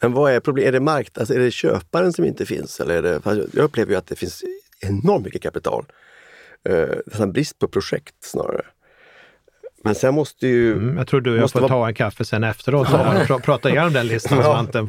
Men 0.00 0.12
vad 0.12 0.32
är 0.32 0.40
problemet? 0.40 0.68
Är 0.68 0.72
det 0.72 0.80
marknad, 0.80 1.22
alltså 1.22 1.34
är 1.34 1.38
det 1.38 1.50
köparen 1.50 2.12
som 2.12 2.24
inte 2.24 2.46
finns? 2.46 2.80
Eller 2.80 2.94
är 2.94 3.02
det, 3.02 3.20
jag 3.52 3.64
upplever 3.64 3.92
ju 3.92 3.98
att 3.98 4.06
det 4.06 4.16
finns 4.16 4.44
enormt 4.80 5.24
mycket 5.24 5.42
kapital. 5.42 5.84
Eh, 6.68 7.26
brist 7.26 7.58
på 7.58 7.68
projekt 7.68 8.14
snarare. 8.20 8.62
Men 9.84 9.94
sen 9.94 10.14
måste 10.14 10.46
ju... 10.46 10.72
Mm, 10.72 10.96
jag 10.96 11.06
tror 11.06 11.20
du 11.20 11.32
och 11.32 11.38
jag 11.38 11.50
får 11.50 11.60
vara... 11.60 11.68
ta 11.68 11.88
en 11.88 11.94
kaffe 11.94 12.24
sen 12.24 12.44
efteråt 12.44 12.88
och 13.30 13.42
prata 13.42 13.70
igenom 13.70 13.92
den 13.92 14.06
listan, 14.06 14.42
Svante. 14.42 14.82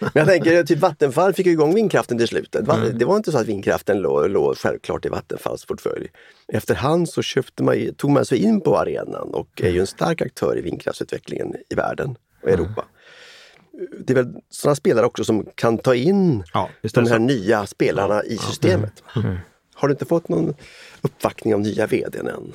Men 0.00 0.10
jag 0.12 0.26
tänker, 0.26 0.64
typ 0.64 0.78
Vattenfall 0.78 1.32
fick 1.32 1.46
igång 1.46 1.74
vindkraften 1.74 2.18
till 2.18 2.28
slut. 2.28 2.54
Mm. 2.54 2.98
Det 2.98 3.04
var 3.04 3.16
inte 3.16 3.32
så 3.32 3.38
att 3.38 3.46
vindkraften 3.46 3.98
låg, 3.98 4.30
låg 4.30 4.56
självklart 4.56 5.06
i 5.06 5.08
Vattenfalls 5.08 5.64
portfölj. 5.64 6.08
Efterhand 6.52 7.08
så 7.08 7.22
köpte 7.22 7.62
man, 7.62 7.94
tog 7.96 8.10
man 8.10 8.24
sig 8.24 8.38
in 8.38 8.60
på 8.60 8.78
arenan 8.78 9.30
och 9.34 9.62
är 9.62 9.70
ju 9.70 9.80
en 9.80 9.86
stark 9.86 10.22
aktör 10.22 10.58
i 10.58 10.60
vindkraftsutvecklingen 10.60 11.54
i 11.68 11.74
världen 11.74 12.16
och 12.42 12.48
Europa. 12.48 12.84
Mm. 12.84 13.86
Det 14.06 14.12
är 14.12 14.14
väl 14.14 14.34
sådana 14.50 14.74
spelare 14.74 15.06
också 15.06 15.24
som 15.24 15.46
kan 15.54 15.78
ta 15.78 15.94
in 15.94 16.44
ja, 16.52 16.68
de 16.82 17.00
här 17.00 17.06
så. 17.06 17.18
nya 17.18 17.66
spelarna 17.66 18.24
i 18.24 18.36
systemet. 18.36 19.02
Mm. 19.16 19.36
Har 19.74 19.88
du 19.88 19.92
inte 19.92 20.04
fått 20.04 20.28
någon 20.28 20.54
uppvaktning 21.00 21.54
av 21.54 21.60
nya 21.60 21.86
vdn 21.86 22.28
än? 22.28 22.52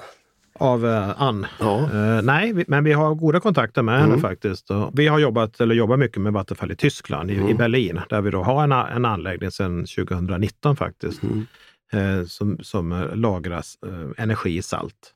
Av 0.60 0.86
uh, 0.86 1.22
Ann? 1.22 1.46
Ja. 1.60 1.90
Uh, 1.94 2.22
nej, 2.22 2.66
men 2.68 2.84
vi 2.84 2.94
har 2.94 3.16
goda 3.16 3.40
kontakter 3.40 3.82
med 3.82 3.96
mm. 3.96 4.10
henne 4.10 4.22
faktiskt. 4.22 4.72
Och 4.72 4.92
vi 4.94 5.08
har 5.08 5.20
jobbat, 5.20 5.62
eller 5.62 5.76
jobbar 5.76 5.98
mycket 5.98 6.22
med 6.22 6.34
Vattenfall 6.34 6.72
i 6.72 6.76
Tyskland, 6.76 7.32
i, 7.32 7.36
mm. 7.36 7.50
i 7.50 7.54
Berlin, 7.54 8.02
där 8.10 8.22
vi 8.22 8.32
då 8.32 8.44
har 8.44 8.64
en, 8.64 8.72
en 8.72 9.06
anläggning 9.06 9.52
sedan 9.52 9.86
2019 9.86 10.76
faktiskt, 10.76 11.22
mm. 11.24 11.46
uh, 11.96 12.26
som, 12.26 12.58
som 12.62 13.10
lagras 13.14 13.78
energi 14.18 14.58
i 14.58 14.62
salt. 14.62 15.12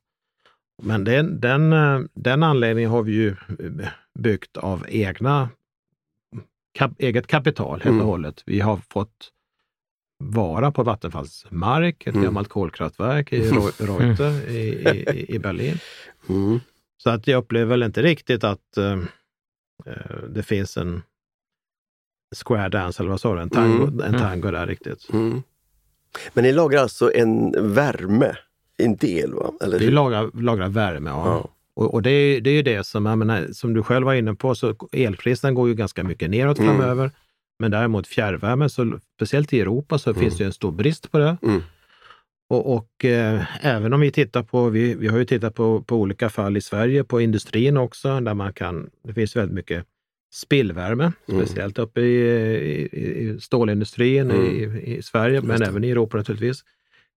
Men 0.81 1.03
den, 1.03 1.39
den, 1.39 1.73
den 2.13 2.43
anläggningen 2.43 2.91
har 2.91 3.03
vi 3.03 3.11
ju 3.11 3.35
byggt 4.19 4.57
av 4.57 4.85
egna, 4.87 5.49
kap, 6.73 6.91
eget 6.97 7.27
kapital 7.27 7.71
helt 7.71 7.85
och 7.85 7.93
mm. 7.93 8.05
hållet. 8.05 8.43
Vi 8.45 8.59
har 8.59 8.79
fått 8.89 9.31
vara 10.19 10.71
på 10.71 10.83
Vattenfalls 10.83 11.45
mark, 11.49 12.07
ett 12.07 12.13
mm. 12.13 12.25
gammalt 12.25 12.47
kolkraftverk 12.47 13.33
i 13.33 13.51
Reuter 13.77 14.49
i, 14.51 14.59
i, 14.59 15.25
i, 15.35 15.39
Berlin. 15.39 15.77
Mm. 16.29 16.59
Så 16.97 17.09
att 17.09 17.27
jag 17.27 17.37
upplever 17.37 17.65
väl 17.65 17.83
inte 17.83 18.01
riktigt 18.01 18.43
att 18.43 18.77
uh, 18.77 19.03
det 20.29 20.43
finns 20.43 20.77
en 20.77 21.01
square 22.45 22.69
dance, 22.69 23.03
eller 23.03 23.09
vad 23.09 23.21
sa 23.21 23.35
du, 23.35 23.41
en 23.41 23.49
tango, 23.49 23.83
mm. 23.83 23.99
en 24.01 24.19
tango 24.19 24.51
där 24.51 24.67
riktigt. 24.67 25.09
Mm. 25.13 25.43
Men 26.33 26.43
ni 26.43 26.51
lagrar 26.51 26.81
alltså 26.81 27.13
en 27.13 27.55
värme, 27.73 28.35
en 28.77 28.95
del? 28.95 29.33
Va? 29.33 29.53
Eller? 29.61 29.79
Vi 29.79 29.91
lagrar, 29.91 30.41
lagrar 30.41 30.69
värme, 30.69 31.09
ja. 31.09 31.25
ja. 31.25 31.49
Och, 31.73 31.93
och, 31.93 32.01
det, 32.01 32.11
är, 32.11 32.41
det 32.41 32.49
är 32.49 32.53
ju 32.53 32.61
det 32.61 32.83
som, 32.83 33.03
menar, 33.03 33.47
som 33.53 33.73
du 33.73 33.83
själv 33.83 34.05
var 34.05 34.13
inne 34.13 34.35
på, 34.35 34.55
så 34.55 34.75
elpriserna 34.91 35.51
går 35.53 35.67
ju 35.67 35.75
ganska 35.75 36.03
mycket 36.03 36.29
neråt 36.29 36.59
mm. 36.59 36.69
framöver. 36.69 37.11
Men 37.59 37.71
däremot 37.71 38.07
fjärrvärme, 38.07 38.69
så, 38.69 38.99
speciellt 39.15 39.53
i 39.53 39.59
Europa, 39.59 39.97
så 39.97 40.09
mm. 40.09 40.21
finns 40.21 40.37
det 40.37 40.45
en 40.45 40.53
stor 40.53 40.71
brist 40.71 41.11
på 41.11 41.17
det. 41.17 41.37
Mm. 41.43 41.61
Och, 42.49 42.75
och 42.75 43.05
eh, 43.05 43.65
även 43.65 43.93
om 43.93 43.99
vi 43.99 44.11
tittar 44.11 44.43
på, 44.43 44.69
vi, 44.69 44.95
vi 44.95 45.07
har 45.07 45.17
ju 45.17 45.25
tittat 45.25 45.55
på, 45.55 45.81
på 45.81 45.95
olika 45.95 46.29
fall 46.29 46.57
i 46.57 46.61
Sverige, 46.61 47.03
på 47.03 47.21
industrin 47.21 47.77
också, 47.77 48.19
där 48.19 48.33
man 48.33 48.53
kan, 48.53 48.89
det 49.03 49.13
finns 49.13 49.35
väldigt 49.35 49.55
mycket 49.55 49.85
spillvärme, 50.33 51.11
mm. 51.29 51.45
speciellt 51.45 51.79
uppe 51.79 52.01
i, 52.01 52.15
i, 52.81 53.29
i 53.29 53.39
stålindustrin 53.39 54.31
mm. 54.31 54.45
i, 54.45 54.83
i 54.97 55.01
Sverige, 55.01 55.41
men 55.41 55.61
även 55.61 55.83
i 55.83 55.89
Europa 55.89 56.17
naturligtvis. 56.17 56.63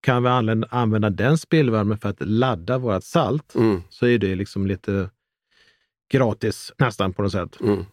Kan 0.01 0.23
vi 0.23 0.29
använda, 0.29 0.69
använda 0.71 1.11
den 1.11 1.39
spillvärmen 1.39 1.99
för 1.99 2.09
att 2.09 2.21
ladda 2.21 2.79
vårt 2.79 3.05
salt, 3.05 3.55
mm. 3.55 3.83
så 3.89 4.07
är 4.07 4.19
det 4.19 4.35
liksom 4.35 4.67
lite 4.67 5.11
gratis 6.13 6.73
nästan 6.79 7.13
på 7.13 7.23
något 7.23 7.33
sätt. 7.33 7.61
Mm. 7.61 7.85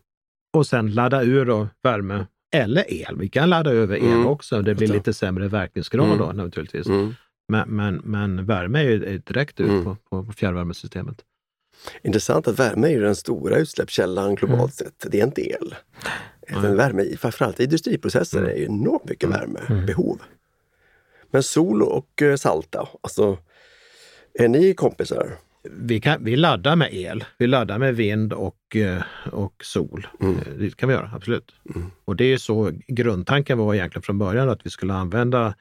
Och 0.53 0.67
sen 0.67 0.93
ladda 0.93 1.23
ur 1.23 1.45
då 1.45 1.67
värme 1.83 2.25
eller 2.51 2.93
el. 2.93 3.17
Vi 3.17 3.29
kan 3.29 3.49
ladda 3.49 3.71
över 3.71 3.95
el 3.95 4.03
mm. 4.03 4.27
också. 4.27 4.61
Det 4.61 4.75
blir 4.75 4.87
lite 4.87 5.13
sämre 5.13 5.47
verkningsgrad 5.47 6.05
mm. 6.05 6.17
då 6.17 6.31
naturligtvis. 6.31 6.87
Mm. 6.87 7.15
Men, 7.47 7.69
men, 7.69 7.95
men 7.95 8.45
värme 8.45 8.79
är 8.79 8.83
ju 8.83 9.17
direkt 9.17 9.59
ut 9.59 9.69
mm. 9.69 9.83
på, 9.83 9.95
på, 9.95 10.33
fjärrvärmesystemet. 10.33 11.17
Intressant 12.01 12.47
att 12.47 12.59
värme 12.59 12.93
är 12.93 13.01
den 13.01 13.15
stora 13.15 13.57
utsläppskällan 13.57 14.35
globalt 14.35 14.81
mm. 14.81 14.91
sett. 14.91 15.11
Det 15.11 15.19
är 15.19 15.25
inte 15.25 15.49
el. 15.49 15.75
Mm. 16.47 16.75
Värme, 16.75 17.17
framförallt 17.17 17.59
i 17.59 17.63
industriprocesser, 17.63 18.43
är 18.43 18.55
ju 18.55 18.65
enormt 18.65 19.09
mycket 19.09 19.29
värmebehov. 19.29 20.21
Men 21.31 21.43
sol 21.43 21.83
och 21.83 22.21
eh, 22.21 22.35
salt 22.35 22.71
då? 22.71 22.89
Alltså, 23.01 23.37
är 24.33 24.47
ni 24.47 24.73
kompisar? 24.73 25.37
Vi, 25.63 26.01
kan, 26.01 26.23
vi 26.23 26.35
laddar 26.35 26.75
med 26.75 26.93
el, 26.93 27.23
vi 27.37 27.47
laddar 27.47 27.79
med 27.79 27.95
vind 27.95 28.33
och, 28.33 28.75
eh, 28.75 29.01
och 29.31 29.53
sol. 29.63 30.07
Mm. 30.21 30.35
Eh, 30.35 30.53
det 30.57 30.75
kan 30.75 30.89
vi 30.89 30.95
göra, 30.95 31.11
absolut. 31.15 31.55
Mm. 31.75 31.91
Och 32.05 32.15
det 32.15 32.25
är 32.25 32.37
så 32.37 32.71
grundtanken 32.87 33.57
var 33.57 33.73
egentligen 33.73 34.03
från 34.03 34.17
början, 34.17 34.49
att 34.49 34.65
vi 34.65 34.69
skulle 34.69 34.93
använda 34.93 35.55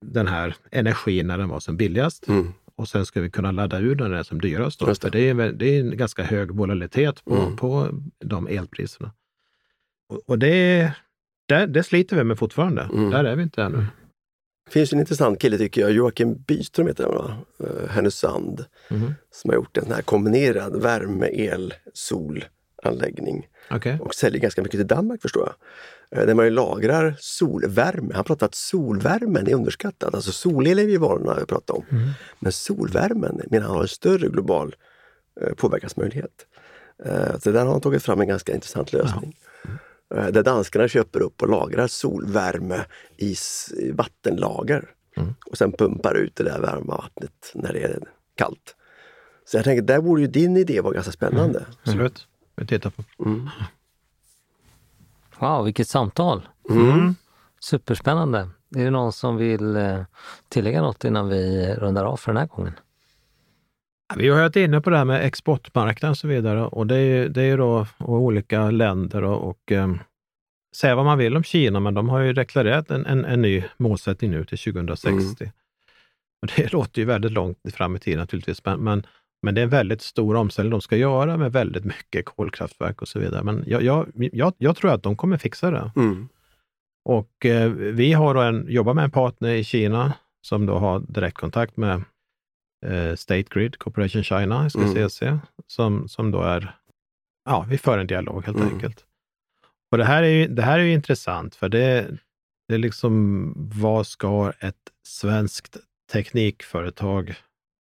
den 0.00 0.26
här 0.26 0.54
energin 0.70 1.26
när 1.26 1.38
den 1.38 1.48
var 1.48 1.60
som 1.60 1.76
billigast. 1.76 2.28
Mm. 2.28 2.52
Och 2.74 2.88
sen 2.88 3.06
ska 3.06 3.20
vi 3.20 3.30
kunna 3.30 3.50
ladda 3.50 3.78
ur 3.78 3.96
när 3.96 4.08
den 4.08 4.18
är 4.18 4.22
som 4.22 4.40
dyrast. 4.40 4.80
Då. 4.80 4.86
Det. 4.86 5.00
För 5.00 5.10
det 5.10 5.28
är, 5.28 5.34
det 5.52 5.66
är 5.66 5.80
en 5.80 5.96
ganska 5.96 6.22
hög 6.22 6.50
volatilitet 6.50 7.24
på, 7.24 7.36
mm. 7.36 7.56
på 7.56 7.88
de 8.18 8.46
elpriserna. 8.46 9.12
Och, 10.08 10.20
och 10.26 10.38
det, 10.38 10.92
det, 11.46 11.66
det 11.66 11.82
sliter 11.82 12.16
vi 12.16 12.24
med 12.24 12.38
fortfarande. 12.38 12.82
Mm. 12.82 13.10
Där 13.10 13.24
är 13.24 13.36
vi 13.36 13.42
inte 13.42 13.62
ännu. 13.62 13.86
Det 14.68 14.72
finns 14.72 14.92
en 14.92 15.00
intressant 15.00 15.40
kille 15.40 15.58
tycker 15.58 15.80
jag, 15.80 15.90
Joakim 15.90 16.34
Byström 16.34 16.86
heter 16.86 17.04
han 17.04 17.14
va? 17.14 17.36
Uh, 17.64 17.88
Härnösand. 17.88 18.64
Mm. 18.88 19.14
Som 19.32 19.50
har 19.50 19.54
gjort 19.54 19.76
en 19.76 19.84
sån 19.84 19.92
här 19.92 20.02
kombinerad 20.02 20.82
värme, 20.82 21.28
el, 21.32 21.74
solanläggning. 21.92 23.48
Okay. 23.70 23.98
Och 23.98 24.14
säljer 24.14 24.40
ganska 24.40 24.62
mycket 24.62 24.78
till 24.78 24.86
Danmark 24.86 25.22
förstår 25.22 25.52
jag. 26.10 26.20
Uh, 26.20 26.26
där 26.26 26.34
man 26.34 26.44
ju 26.44 26.50
lagrar 26.50 27.16
solvärme. 27.20 28.14
Han 28.14 28.24
pratar 28.24 28.46
att 28.46 28.54
solvärmen 28.54 29.48
är 29.48 29.54
underskattad. 29.54 30.14
Alltså 30.14 30.32
solel 30.32 30.78
är 30.78 30.86
vi 30.86 30.96
vana 30.96 31.32
att 31.32 31.48
prata 31.48 31.72
om. 31.72 31.84
Mm. 31.90 32.08
Men 32.38 32.52
solvärmen 32.52 33.40
menar 33.50 33.66
han 33.66 33.76
har 33.76 33.82
en 33.82 33.88
större 33.88 34.28
global 34.28 34.76
uh, 35.42 35.54
påverkansmöjlighet. 35.54 36.46
Så 37.40 37.50
där 37.50 37.64
har 37.64 37.72
han 37.72 37.80
tagit 37.80 38.02
fram 38.02 38.20
en 38.20 38.28
ganska 38.28 38.54
intressant 38.54 38.92
lösning. 38.92 39.36
Ja. 39.40 39.47
Eh, 40.14 40.26
där 40.26 40.42
danskarna 40.42 40.88
köper 40.88 41.20
upp 41.20 41.42
och 41.42 41.48
lagrar 41.48 41.86
solvärme 41.86 42.84
i 43.16 43.34
vattenlager 43.92 44.90
mm. 45.16 45.34
och 45.46 45.58
sen 45.58 45.72
pumpar 45.72 46.14
ut 46.14 46.36
det 46.36 46.44
där 46.44 46.60
varma 46.60 46.96
vattnet 46.96 47.52
när 47.54 47.72
det 47.72 47.82
är 47.82 47.98
kallt. 48.34 48.76
Så 49.44 49.56
jag 49.56 49.64
tänker, 49.64 49.82
där 49.82 50.00
borde 50.00 50.20
ju 50.20 50.26
din 50.26 50.56
idé 50.56 50.80
vara 50.80 50.94
ganska 50.94 51.12
spännande. 51.12 51.58
Mm. 51.58 51.70
Absolut, 51.82 52.26
vi 52.56 52.66
tittar 52.66 52.90
på. 52.90 53.04
Mm. 53.24 53.48
Wow, 55.38 55.64
vilket 55.64 55.88
samtal! 55.88 56.48
Mm. 56.70 57.14
Superspännande! 57.60 58.48
Är 58.76 58.84
det 58.84 58.90
någon 58.90 59.12
som 59.12 59.36
vill 59.36 59.76
eh, 59.76 60.00
tillägga 60.48 60.82
något 60.82 61.04
innan 61.04 61.28
vi 61.28 61.74
rundar 61.74 62.04
av 62.04 62.16
för 62.16 62.32
den 62.32 62.40
här 62.40 62.46
gången? 62.46 62.72
Vi 64.16 64.28
har 64.28 64.40
varit 64.40 64.56
inne 64.56 64.80
på 64.80 64.90
det 64.90 64.96
här 64.96 65.04
med 65.04 65.24
exportmarknaden 65.24 66.10
och 66.10 66.18
så 66.18 66.28
vidare 66.28 66.64
och 66.64 66.86
det 66.86 66.96
är, 66.96 67.28
det 67.28 67.42
är 67.42 67.58
då 67.58 67.86
olika 67.98 68.70
länder 68.70 69.24
och, 69.24 69.48
och 69.48 69.70
um, 69.70 69.98
säga 70.76 70.96
vad 70.96 71.04
man 71.04 71.18
vill 71.18 71.36
om 71.36 71.42
Kina, 71.42 71.80
men 71.80 71.94
de 71.94 72.08
har 72.08 72.20
ju 72.20 72.32
deklarerat 72.32 72.90
en, 72.90 73.06
en, 73.06 73.24
en 73.24 73.42
ny 73.42 73.64
målsättning 73.76 74.30
nu 74.30 74.44
till 74.44 74.58
2060. 74.58 75.44
Mm. 75.44 75.52
Och 76.42 76.48
det 76.56 76.72
låter 76.72 77.00
ju 77.00 77.04
väldigt 77.04 77.32
långt 77.32 77.58
fram 77.72 77.96
i 77.96 77.98
tiden 77.98 78.20
naturligtvis, 78.20 78.64
men, 78.64 78.80
men, 78.80 79.06
men 79.42 79.54
det 79.54 79.60
är 79.60 79.62
en 79.62 79.68
väldigt 79.68 80.02
stor 80.02 80.34
omställning 80.36 80.70
de 80.70 80.80
ska 80.80 80.96
göra 80.96 81.36
med 81.36 81.52
väldigt 81.52 81.84
mycket 81.84 82.24
kolkraftverk 82.24 83.02
och 83.02 83.08
så 83.08 83.18
vidare. 83.18 83.42
Men 83.42 83.64
jag, 83.66 83.82
jag, 83.82 84.06
jag, 84.14 84.52
jag 84.58 84.76
tror 84.76 84.90
att 84.90 85.02
de 85.02 85.16
kommer 85.16 85.36
fixa 85.36 85.70
det. 85.70 85.92
Mm. 85.96 86.28
Och 87.04 87.46
eh, 87.46 87.70
vi 87.70 88.12
har 88.12 88.34
då 88.34 88.40
en, 88.40 88.66
jobbar 88.68 88.94
med 88.94 89.04
en 89.04 89.10
partner 89.10 89.54
i 89.54 89.64
Kina 89.64 90.12
som 90.42 90.66
då 90.66 90.78
har 90.78 91.00
direktkontakt 91.00 91.76
med 91.76 92.02
eh, 92.86 93.14
State 93.14 93.42
Grid 93.42 93.78
Corporation 93.78 94.24
China, 94.24 94.66
SKCC, 94.66 95.22
mm. 95.22 95.40
som, 95.66 96.08
som 96.08 96.30
då 96.30 96.42
är, 96.42 96.76
ja, 97.44 97.66
vi 97.68 97.78
för 97.78 97.98
en 97.98 98.06
dialog 98.06 98.44
helt 98.44 98.58
mm. 98.58 98.74
enkelt. 98.74 99.04
Och 99.90 99.98
det 99.98 100.04
här 100.04 100.22
är 100.22 100.28
ju, 100.28 100.46
det 100.48 100.62
här 100.62 100.78
är 100.78 100.82
ju 100.82 100.92
intressant, 100.92 101.54
för 101.54 101.68
det, 101.68 102.18
det 102.68 102.74
är 102.74 102.78
liksom, 102.78 103.52
vad 103.74 104.06
ska 104.06 104.52
ett 104.60 104.92
svenskt 105.06 105.76
teknikföretag 106.12 107.34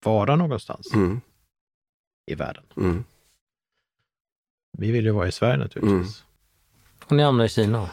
vara 0.03 0.35
någonstans 0.35 0.93
mm. 0.93 1.21
i 2.31 2.35
världen? 2.35 2.63
Mm. 2.77 3.03
Vi 4.77 4.91
vill 4.91 5.05
ju 5.05 5.11
vara 5.11 5.27
i 5.27 5.31
Sverige 5.31 5.57
naturligtvis. 5.57 6.23
Mm. 6.23 7.05
Och 7.05 7.11
ni 7.11 7.23
hamnar 7.23 7.45
i 7.45 7.49
Kina? 7.49 7.89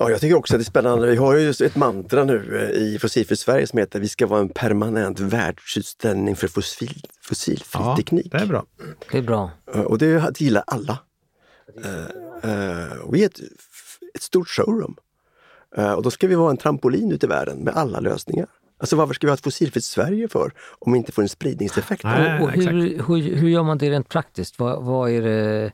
Ja, 0.00 0.10
jag 0.10 0.20
tycker 0.20 0.36
också 0.36 0.54
att 0.54 0.58
det 0.58 0.62
är 0.62 0.64
spännande. 0.64 1.06
Vi 1.06 1.16
har 1.16 1.36
ju 1.36 1.50
ett 1.50 1.76
mantra 1.76 2.24
nu 2.24 2.58
eh, 2.58 2.82
i 2.82 2.98
Fossilfritt 2.98 3.40
Sverige 3.40 3.66
som 3.66 3.78
heter 3.78 4.00
vi 4.00 4.08
ska 4.08 4.26
vara 4.26 4.40
en 4.40 4.48
permanent 4.48 5.20
världsutställning 5.20 6.36
för 6.36 6.48
fossil, 6.48 7.02
fossilfri 7.22 7.80
ja, 7.82 7.96
teknik. 7.96 8.32
Det 8.32 8.38
är 8.38 8.46
bra. 8.46 8.64
Det 9.10 9.18
är 9.18 9.22
bra. 9.22 9.50
Eh, 9.74 9.80
och 9.80 9.98
det 9.98 10.40
gillar 10.40 10.64
alla. 10.66 10.98
Uh, 12.44 13.12
vi 13.12 13.22
är 13.22 13.26
ett, 13.26 13.40
ett 14.14 14.22
stort 14.22 14.48
showroom. 14.48 14.96
Och 15.96 16.02
då 16.02 16.10
ska 16.10 16.26
vi 16.26 16.34
vara 16.34 16.50
en 16.50 16.56
trampolin 16.56 17.12
ute 17.12 17.26
i 17.26 17.28
världen 17.28 17.58
med 17.58 17.76
alla 17.76 18.00
lösningar. 18.00 18.46
Alltså 18.78 18.96
varför 18.96 19.14
ska 19.14 19.26
vi 19.26 19.30
ha 19.30 19.34
ett 19.34 19.44
fossilfritt 19.44 19.84
Sverige 19.84 20.28
för 20.28 20.52
om 20.78 20.92
vi 20.92 20.98
inte 20.98 21.12
får 21.12 21.22
en 21.22 21.28
spridningseffekt? 21.28 22.04
Nej, 22.04 22.42
och 22.42 22.50
hur, 22.50 22.72
hur, 23.06 23.36
hur, 23.36 23.48
gör 23.48 23.62
man 23.62 23.78
det 23.78 23.90
rent 23.90 24.08
praktiskt? 24.08 24.58
Vad, 24.58 24.84
vad 24.84 25.10
är 25.10 25.22
det 25.22 25.72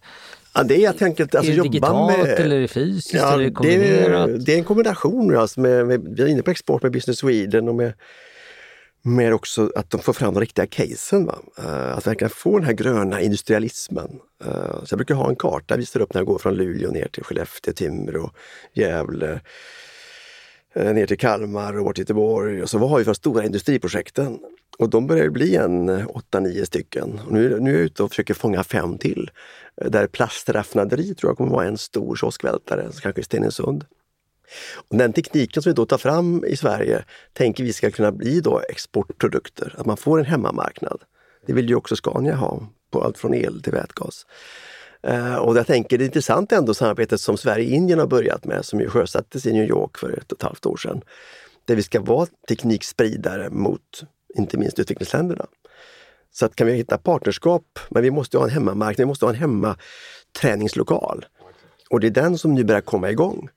Ja, 0.57 0.63
det 0.63 0.75
är 0.75 0.81
helt 0.81 1.03
enkelt 1.03 1.35
alltså, 1.35 1.53
är 1.53 1.57
det 1.57 1.63
digitalt 1.63 2.19
med, 2.19 2.39
eller 2.39 2.57
är 2.57 2.61
det 2.61 2.69
fysiskt? 2.69 3.15
Ja, 3.15 3.35
eller 3.35 3.67
är 3.67 4.27
det, 4.27 4.39
det, 4.39 4.55
är 4.55 4.59
en 4.59 4.65
kombination. 4.65 5.37
Alltså 5.37 5.61
med, 5.61 5.87
med, 5.87 6.17
vi 6.17 6.23
är 6.23 6.27
inne 6.27 6.43
på 6.43 6.51
export 6.51 6.83
med 6.83 6.93
Business 6.93 7.19
Sweden 7.19 7.69
och 7.69 7.75
med, 7.75 7.93
med 9.03 9.35
också 9.35 9.73
att 9.77 9.91
de 9.91 10.01
får 10.01 10.13
fram 10.13 10.35
de 10.35 10.41
riktiga 10.41 10.67
casen. 10.67 11.27
Va? 11.27 11.39
Uh, 11.59 11.97
att 11.97 12.07
verkligen 12.07 12.31
få 12.31 12.59
den 12.59 12.67
här 12.67 12.73
gröna 12.73 13.21
industrialismen. 13.21 14.21
Uh, 14.47 14.85
så 14.85 14.87
jag 14.91 14.99
brukar 14.99 15.15
ha 15.15 15.29
en 15.29 15.37
karta, 15.37 15.77
visar 15.77 16.01
upp 16.01 16.15
när 16.15 16.21
jag 16.21 16.27
går 16.27 16.39
från 16.39 16.55
Luleå 16.55 16.91
ner 16.91 17.09
till 17.09 17.25
Skellefteå, 17.25 17.73
Timrå, 17.73 18.31
Gävle, 18.75 19.41
uh, 20.77 20.93
ner 20.93 21.07
till 21.07 21.19
Kalmar 21.19 21.79
och 21.79 21.85
bort 21.85 21.95
till 21.95 22.03
Göteborg. 22.03 22.63
Och 22.63 22.71
så 22.71 22.79
vad 22.79 22.91
har 22.91 22.99
vi 22.99 23.05
för 23.05 23.15
stora 23.15 23.45
industriprojekten? 23.45 24.39
Och 24.79 24.91
de 24.91 25.07
börjar 25.07 25.29
bli 25.29 25.57
en 25.57 25.89
eh, 25.89 26.07
8-9 26.33 26.65
stycken. 26.65 27.21
Och 27.27 27.33
nu, 27.33 27.61
nu 27.61 27.71
är 27.71 27.75
jag 27.75 27.85
ute 27.85 28.03
och 28.03 28.11
försöker 28.11 28.35
fånga 28.35 28.65
fem 28.65 28.99
till. 28.99 29.31
Eh, 29.81 29.91
där 29.91 30.07
plastraffinaderi 30.07 31.15
tror 31.15 31.31
jag 31.31 31.37
kommer 31.37 31.51
vara 31.51 31.67
en 31.67 31.79
stor 31.79 32.17
kioskvältare, 32.17 32.91
kanske 33.03 33.21
i 33.21 33.25
Stenungsund. 33.25 33.85
Och 34.89 34.97
den 34.97 35.13
tekniken 35.13 35.63
som 35.63 35.71
vi 35.71 35.75
då 35.75 35.87
tar 35.87 35.99
fram 35.99 36.45
i 36.45 36.57
Sverige 36.57 37.05
tänker 37.33 37.65
vi 37.65 37.73
ska 37.73 37.91
kunna 37.91 38.13
bli 38.13 38.41
då 38.41 38.61
exportprodukter, 38.69 39.75
att 39.79 39.87
man 39.87 39.97
får 39.97 40.19
en 40.19 40.25
hemmamarknad. 40.25 41.03
Det 41.47 41.53
vill 41.53 41.69
ju 41.69 41.75
också 41.75 41.97
Scania 41.97 42.35
ha, 42.35 42.69
på 42.91 43.03
allt 43.03 43.19
från 43.19 43.35
el 43.35 43.63
till 43.63 43.73
vätgas. 43.73 44.27
Eh, 45.03 45.37
och 45.37 45.57
jag 45.57 45.67
tänker 45.67 45.99
det 45.99 46.05
är 46.05 46.07
intressant 46.07 46.53
ändå 46.53 46.75
samarbetet 46.75 47.21
som 47.21 47.37
Sverige-Indien 47.37 47.99
har 47.99 48.07
börjat 48.07 48.45
med, 48.45 48.65
som 48.65 48.81
ju 48.81 48.89
sjösattes 48.89 49.47
i 49.47 49.53
New 49.53 49.69
York 49.69 49.99
för 49.99 50.19
ett 50.19 50.33
och 50.33 50.39
ett 50.39 50.43
halvt 50.43 50.67
år 50.67 50.77
sedan. 50.77 51.03
Där 51.65 51.77
vi 51.77 51.83
ska 51.83 52.01
vara 52.01 52.27
teknikspridare 52.49 53.51
mot 53.51 54.03
inte 54.39 54.59
minst 54.59 54.79
utvecklingsländerna. 54.79 55.47
Så 56.33 56.47
att 56.47 56.57
kan 56.57 56.67
vi 56.67 56.73
hitta 56.73 56.99
partnerskap, 56.99 57.79
men 57.89 58.03
vi 58.03 58.11
måste 58.11 58.39
ha 58.39 58.45
en 58.45 58.51
hemmamarknad, 58.51 59.05
vi 59.05 59.09
måste 59.09 59.25
ha 59.25 59.33
en 59.33 59.39
hemmaträningslokal. 59.39 61.27
Och 61.91 62.01
det 62.01 62.07
är 62.07 62.11
den 62.11 62.39
som 62.39 62.55
nu 62.55 62.65
börjar 62.65 62.81
komma 62.81 63.11
igång. 63.11 63.49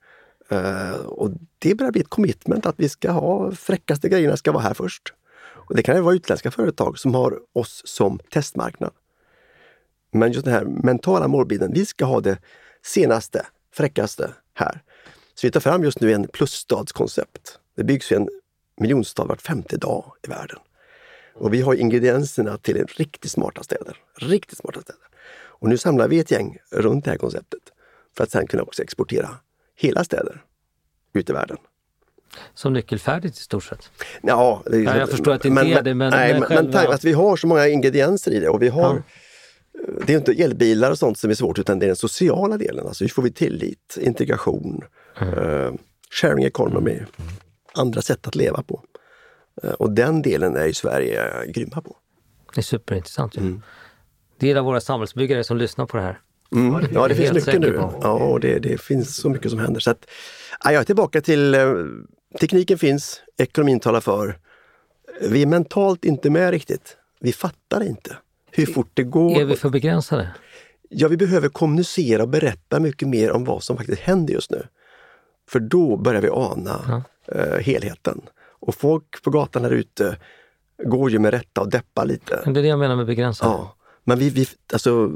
Uh, 0.52 0.94
och 0.94 1.30
det 1.58 1.74
börjar 1.74 1.92
bli 1.92 2.00
ett 2.00 2.08
commitment 2.08 2.66
att 2.66 2.74
vi 2.78 2.88
ska 2.88 3.10
ha 3.10 3.52
fräckaste 3.52 4.08
grejerna 4.08 4.36
ska 4.36 4.52
vara 4.52 4.62
här 4.62 4.74
först. 4.74 5.14
Och 5.70 5.76
det 5.76 5.82
kan 5.82 5.96
ju 5.96 6.00
vara 6.00 6.14
utländska 6.14 6.50
företag 6.50 6.98
som 6.98 7.14
har 7.14 7.38
oss 7.52 7.82
som 7.84 8.18
testmarknad. 8.18 8.92
Men 10.10 10.32
just 10.32 10.44
den 10.44 10.54
här 10.54 10.64
mentala 10.64 11.28
målbilden, 11.28 11.72
vi 11.72 11.86
ska 11.86 12.04
ha 12.04 12.20
det 12.20 12.38
senaste, 12.84 13.46
fräckaste 13.74 14.30
här. 14.54 14.82
Så 15.34 15.46
vi 15.46 15.50
tar 15.50 15.60
fram 15.60 15.84
just 15.84 16.00
nu 16.00 16.12
en 16.12 16.28
plusstadskoncept. 16.28 17.58
Det 17.76 17.84
byggs 17.84 18.12
en 18.12 18.28
miljonstad 18.76 19.24
vart 19.24 19.42
femte 19.42 19.76
dag 19.76 20.12
i 20.26 20.28
världen. 20.28 20.58
Och 21.40 21.54
vi 21.54 21.60
har 21.62 21.74
ingredienserna 21.74 22.58
till 22.58 22.76
en 22.76 22.86
riktigt 22.86 23.30
smarta 23.30 23.62
städer. 23.62 23.96
Riktigt 24.16 24.58
smarta 24.58 24.80
städer. 24.80 25.02
Och 25.60 25.68
nu 25.68 25.78
samlar 25.78 26.08
vi 26.08 26.18
ett 26.18 26.30
gäng 26.30 26.58
runt 26.70 27.04
det 27.04 27.10
här 27.10 27.18
konceptet 27.18 27.62
för 28.16 28.24
att 28.24 28.30
sen 28.30 28.46
kunna 28.46 28.62
också 28.62 28.82
exportera 28.82 29.28
hela 29.76 30.04
städer 30.04 30.44
ut 31.12 31.30
i 31.30 31.32
världen. 31.32 31.56
Som 32.54 32.72
nyckelfärdigt 32.72 33.38
i 33.38 33.40
stort 33.40 33.64
sett? 33.64 33.90
Ja, 34.22 34.62
det, 34.66 34.78
ja 34.78 34.96
jag 34.96 35.10
förstår 35.10 35.32
att 35.32 35.42
det 35.42 35.48
inte 35.48 35.62
är 35.62 35.82
det, 35.82 35.94
men, 35.94 36.10
nej, 36.10 36.32
men, 36.32 36.42
själva... 36.42 36.82
men 36.82 36.92
att 36.92 37.04
vi 37.04 37.12
har 37.12 37.36
så 37.36 37.46
många 37.46 37.68
ingredienser 37.68 38.30
i 38.30 38.40
det 38.40 38.48
och 38.48 38.62
vi 38.62 38.68
har 38.68 38.94
ja. 38.94 39.02
Det 40.06 40.12
är 40.12 40.16
inte 40.16 40.32
elbilar 40.32 40.90
och 40.90 40.98
sånt 40.98 41.18
som 41.18 41.30
är 41.30 41.34
svårt 41.34 41.58
utan 41.58 41.78
det 41.78 41.86
är 41.86 41.88
den 41.88 41.96
sociala 41.96 42.56
delen. 42.56 42.86
Alltså 42.86 43.04
hur 43.04 43.08
får 43.08 43.22
vi 43.22 43.32
tillit, 43.32 43.98
integration, 44.00 44.84
mm. 45.20 45.34
uh, 45.34 45.72
sharing 46.10 46.44
economy, 46.44 46.92
mm. 46.92 47.06
andra 47.74 48.02
sätt 48.02 48.26
att 48.26 48.34
leva 48.34 48.62
på. 48.62 48.82
Uh, 49.64 49.70
och 49.70 49.90
den 49.90 50.22
delen 50.22 50.56
är 50.56 50.66
ju 50.66 50.72
Sverige 50.72 51.46
grymma 51.46 51.80
på. 51.80 51.96
Det 52.54 52.60
är 52.60 52.62
superintressant. 52.62 53.36
Mm. 53.36 53.62
Det 54.38 54.50
är 54.50 54.56
av 54.56 54.64
våra 54.64 54.80
samhällsbyggare 54.80 55.44
som 55.44 55.56
lyssnar 55.56 55.86
på 55.86 55.96
det 55.96 56.02
här. 56.02 56.20
Mm. 56.52 56.86
Ja, 56.92 57.08
det 57.08 57.14
finns 57.14 57.32
mycket 57.32 57.60
nu. 57.60 57.74
Ja, 58.02 58.38
det, 58.40 58.58
det 58.58 58.80
finns 58.80 59.16
så 59.16 59.28
mycket 59.30 59.50
som 59.50 59.60
händer. 59.60 59.80
Så 59.80 59.90
att, 59.90 60.06
ja, 60.64 60.72
jag 60.72 60.80
är 60.80 60.84
tillbaka 60.84 61.20
till 61.20 61.54
eh, 61.54 61.74
tekniken 62.40 62.78
finns, 62.78 63.22
ekonomin 63.38 63.80
talar 63.80 64.00
för. 64.00 64.38
Vi 65.20 65.42
är 65.42 65.46
mentalt 65.46 66.04
inte 66.04 66.30
med 66.30 66.50
riktigt. 66.50 66.96
Vi 67.20 67.32
fattar 67.32 67.82
inte 67.82 68.16
hur 68.50 68.66
fort 68.66 68.90
det 68.94 69.02
går. 69.02 69.40
Är 69.40 69.44
vi 69.44 69.56
för 69.56 69.68
begränsade? 69.68 70.30
Ja, 70.88 71.08
vi 71.08 71.16
behöver 71.16 71.48
kommunicera 71.48 72.22
och 72.22 72.28
berätta 72.28 72.80
mycket 72.80 73.08
mer 73.08 73.30
om 73.30 73.44
vad 73.44 73.62
som 73.62 73.76
faktiskt 73.76 74.00
händer 74.00 74.34
just 74.34 74.50
nu. 74.50 74.66
För 75.48 75.60
då 75.60 75.96
börjar 75.96 76.22
vi 76.22 76.28
ana 76.28 77.04
ja. 77.26 77.34
uh, 77.34 77.60
helheten. 77.60 78.20
Och 78.60 78.74
folk 78.74 79.22
på 79.22 79.30
gatan 79.30 79.64
här 79.64 79.70
ute 79.70 80.16
går 80.84 81.10
ju 81.10 81.18
med 81.18 81.30
rätta 81.30 81.60
och 81.60 81.70
deppar 81.70 82.04
lite. 82.06 82.42
Det 82.44 82.60
är 82.60 82.62
det 82.62 82.68
jag 82.68 82.78
menar 82.78 82.96
med 82.96 83.06
begränsade. 83.06 83.50
Ja. 83.50 83.76
Men 84.04 84.18
vi, 84.18 84.30
vi, 84.30 84.46
alltså, 84.72 85.10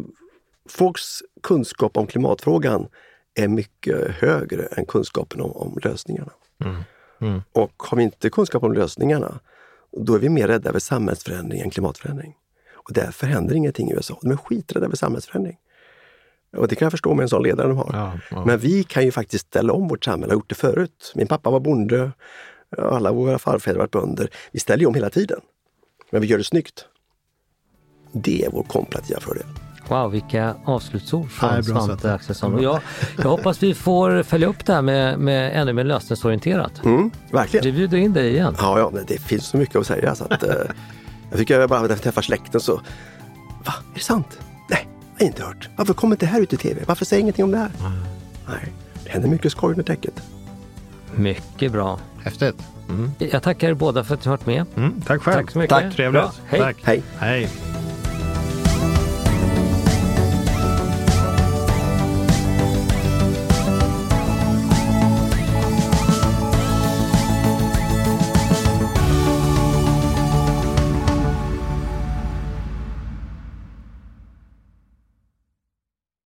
folks 0.69 1.23
kunskap 1.43 1.97
om 1.97 2.07
klimatfrågan 2.07 2.89
är 3.35 3.49
mycket 3.49 4.11
högre 4.11 4.63
än 4.63 4.87
kunskapen 4.87 5.41
om, 5.41 5.53
om 5.53 5.79
lösningarna. 5.83 6.33
Mm. 6.65 6.83
Mm. 7.21 7.43
Och 7.53 7.73
har 7.77 7.97
vi 7.97 8.03
inte 8.05 8.31
kunskap 8.31 8.63
om 8.63 8.73
lösningarna, 8.73 9.41
då 9.93 10.15
är 10.15 10.19
vi 10.19 10.29
mer 10.29 10.49
rädda 10.49 10.69
över 10.69 10.79
samhällsförändring 10.79 11.61
än 11.61 11.71
klimatförändring. 11.71 12.35
Och 12.75 12.91
därför 12.93 13.27
händer 13.27 13.55
ingenting 13.55 13.91
i 13.91 13.95
USA. 13.95 14.19
De 14.23 14.31
är 14.31 14.37
skiträdda 14.37 14.87
över 14.87 14.97
samhällsförändring. 14.97 15.57
Och 16.57 16.69
det 16.69 16.75
kan 16.75 16.87
jag 16.87 16.91
förstå 16.91 17.15
med 17.15 17.23
en 17.23 17.29
sån 17.29 17.43
ledare 17.43 17.69
de 17.69 17.77
har. 17.77 17.91
Ja, 17.93 18.19
ja. 18.31 18.45
Men 18.45 18.59
vi 18.59 18.85
kan 18.85 19.05
ju 19.05 19.13
faktiskt 19.13 19.47
ställa 19.47 19.73
om 19.73 19.89
vårt 19.89 20.05
samhälle, 20.05 20.33
har 20.33 20.37
gjort 20.37 20.49
det 20.49 20.55
förut. 20.55 21.13
Min 21.15 21.27
pappa 21.27 21.51
var 21.51 21.61
bonde, 21.61 22.13
alla 22.79 23.13
våra 23.13 23.39
farfäder 23.39 23.79
var 23.79 23.87
bönder. 23.87 24.31
Vi 24.53 24.61
ställer 24.61 24.81
ju 24.81 24.87
om 24.87 24.95
hela 24.95 25.11
tiden. 25.11 25.41
Men 26.11 26.21
vi 26.21 26.27
gör 26.27 26.39
det 26.39 26.45
snyggt. 26.45 26.85
Det 28.13 28.45
är 28.45 28.51
vår 28.51 28.63
komparativa 28.63 29.21
fördel. 29.21 29.47
Wow, 29.89 30.11
vilka 30.11 30.55
avslutsord 30.65 31.31
från 31.31 31.65
Svante 31.65 32.13
Axelsson. 32.15 32.55
Och 32.55 32.63
jag, 32.63 32.81
jag 33.17 33.31
hoppas 33.31 33.63
vi 33.63 33.75
får 33.75 34.23
följa 34.23 34.49
upp 34.49 34.67
det 34.67 34.73
här 34.73 34.83
med, 34.83 35.19
med 35.19 35.61
ännu 35.61 35.73
mer 35.73 35.85
lösningsorienterat. 35.85 36.85
Mm, 36.85 37.11
verkligen. 37.33 37.65
Vi 37.65 37.73
bjuder 37.73 37.99
in 37.99 38.13
dig 38.13 38.31
igen. 38.31 38.55
Ja, 38.59 38.79
ja 38.79 39.01
det 39.07 39.19
finns 39.19 39.47
så 39.47 39.57
mycket 39.57 39.77
att 39.77 39.87
säga. 39.87 40.15
Så 40.15 40.25
att, 40.25 40.43
eh, 40.43 40.55
jag 41.31 41.39
tycker 41.39 41.61
jag 41.61 41.69
bara 41.69 41.83
när 41.83 41.89
jag 41.89 42.03
träffar 42.03 42.23
släkten 42.23 42.61
så, 42.61 42.75
va, 43.65 43.75
är 43.93 43.95
det 43.95 44.01
sant? 44.01 44.39
Nej, 44.71 44.89
jag 45.17 45.25
har 45.25 45.27
inte 45.27 45.43
hört. 45.43 45.69
Varför 45.77 45.95
kommer 45.95 46.15
inte 46.15 46.27
det 46.27 46.31
här 46.31 46.41
ut 46.41 46.53
i 46.53 46.57
tv? 46.57 46.83
Varför 46.87 47.05
säger 47.05 47.21
ingenting 47.21 47.45
om 47.45 47.51
det 47.51 47.59
här? 47.59 47.71
Mm. 47.81 47.93
Nej, 48.49 48.73
det 49.05 49.11
händer 49.11 49.29
mycket 49.29 49.53
skoj 49.53 49.71
under 49.71 49.85
täcket. 49.85 50.23
Mycket 51.17 51.73
bra. 51.73 51.99
Häftigt. 52.23 52.57
Mm. 52.89 53.11
Jag 53.19 53.43
tackar 53.43 53.69
er 53.69 53.75
båda 53.75 54.05
för 54.05 54.15
att 54.15 54.25
ni 54.25 54.31
varit 54.31 54.47
med. 54.47 54.67
Mm, 54.77 55.01
tack 55.07 55.23
själv. 55.23 55.35
Tack 55.37 55.51
så 55.51 55.59
mycket. 55.59 55.79
Tack, 55.79 55.95
trevligt. 55.95 56.41
Hej. 56.47 56.61
Tack. 56.61 56.77
Hej. 56.83 57.03
Hej. 57.19 57.49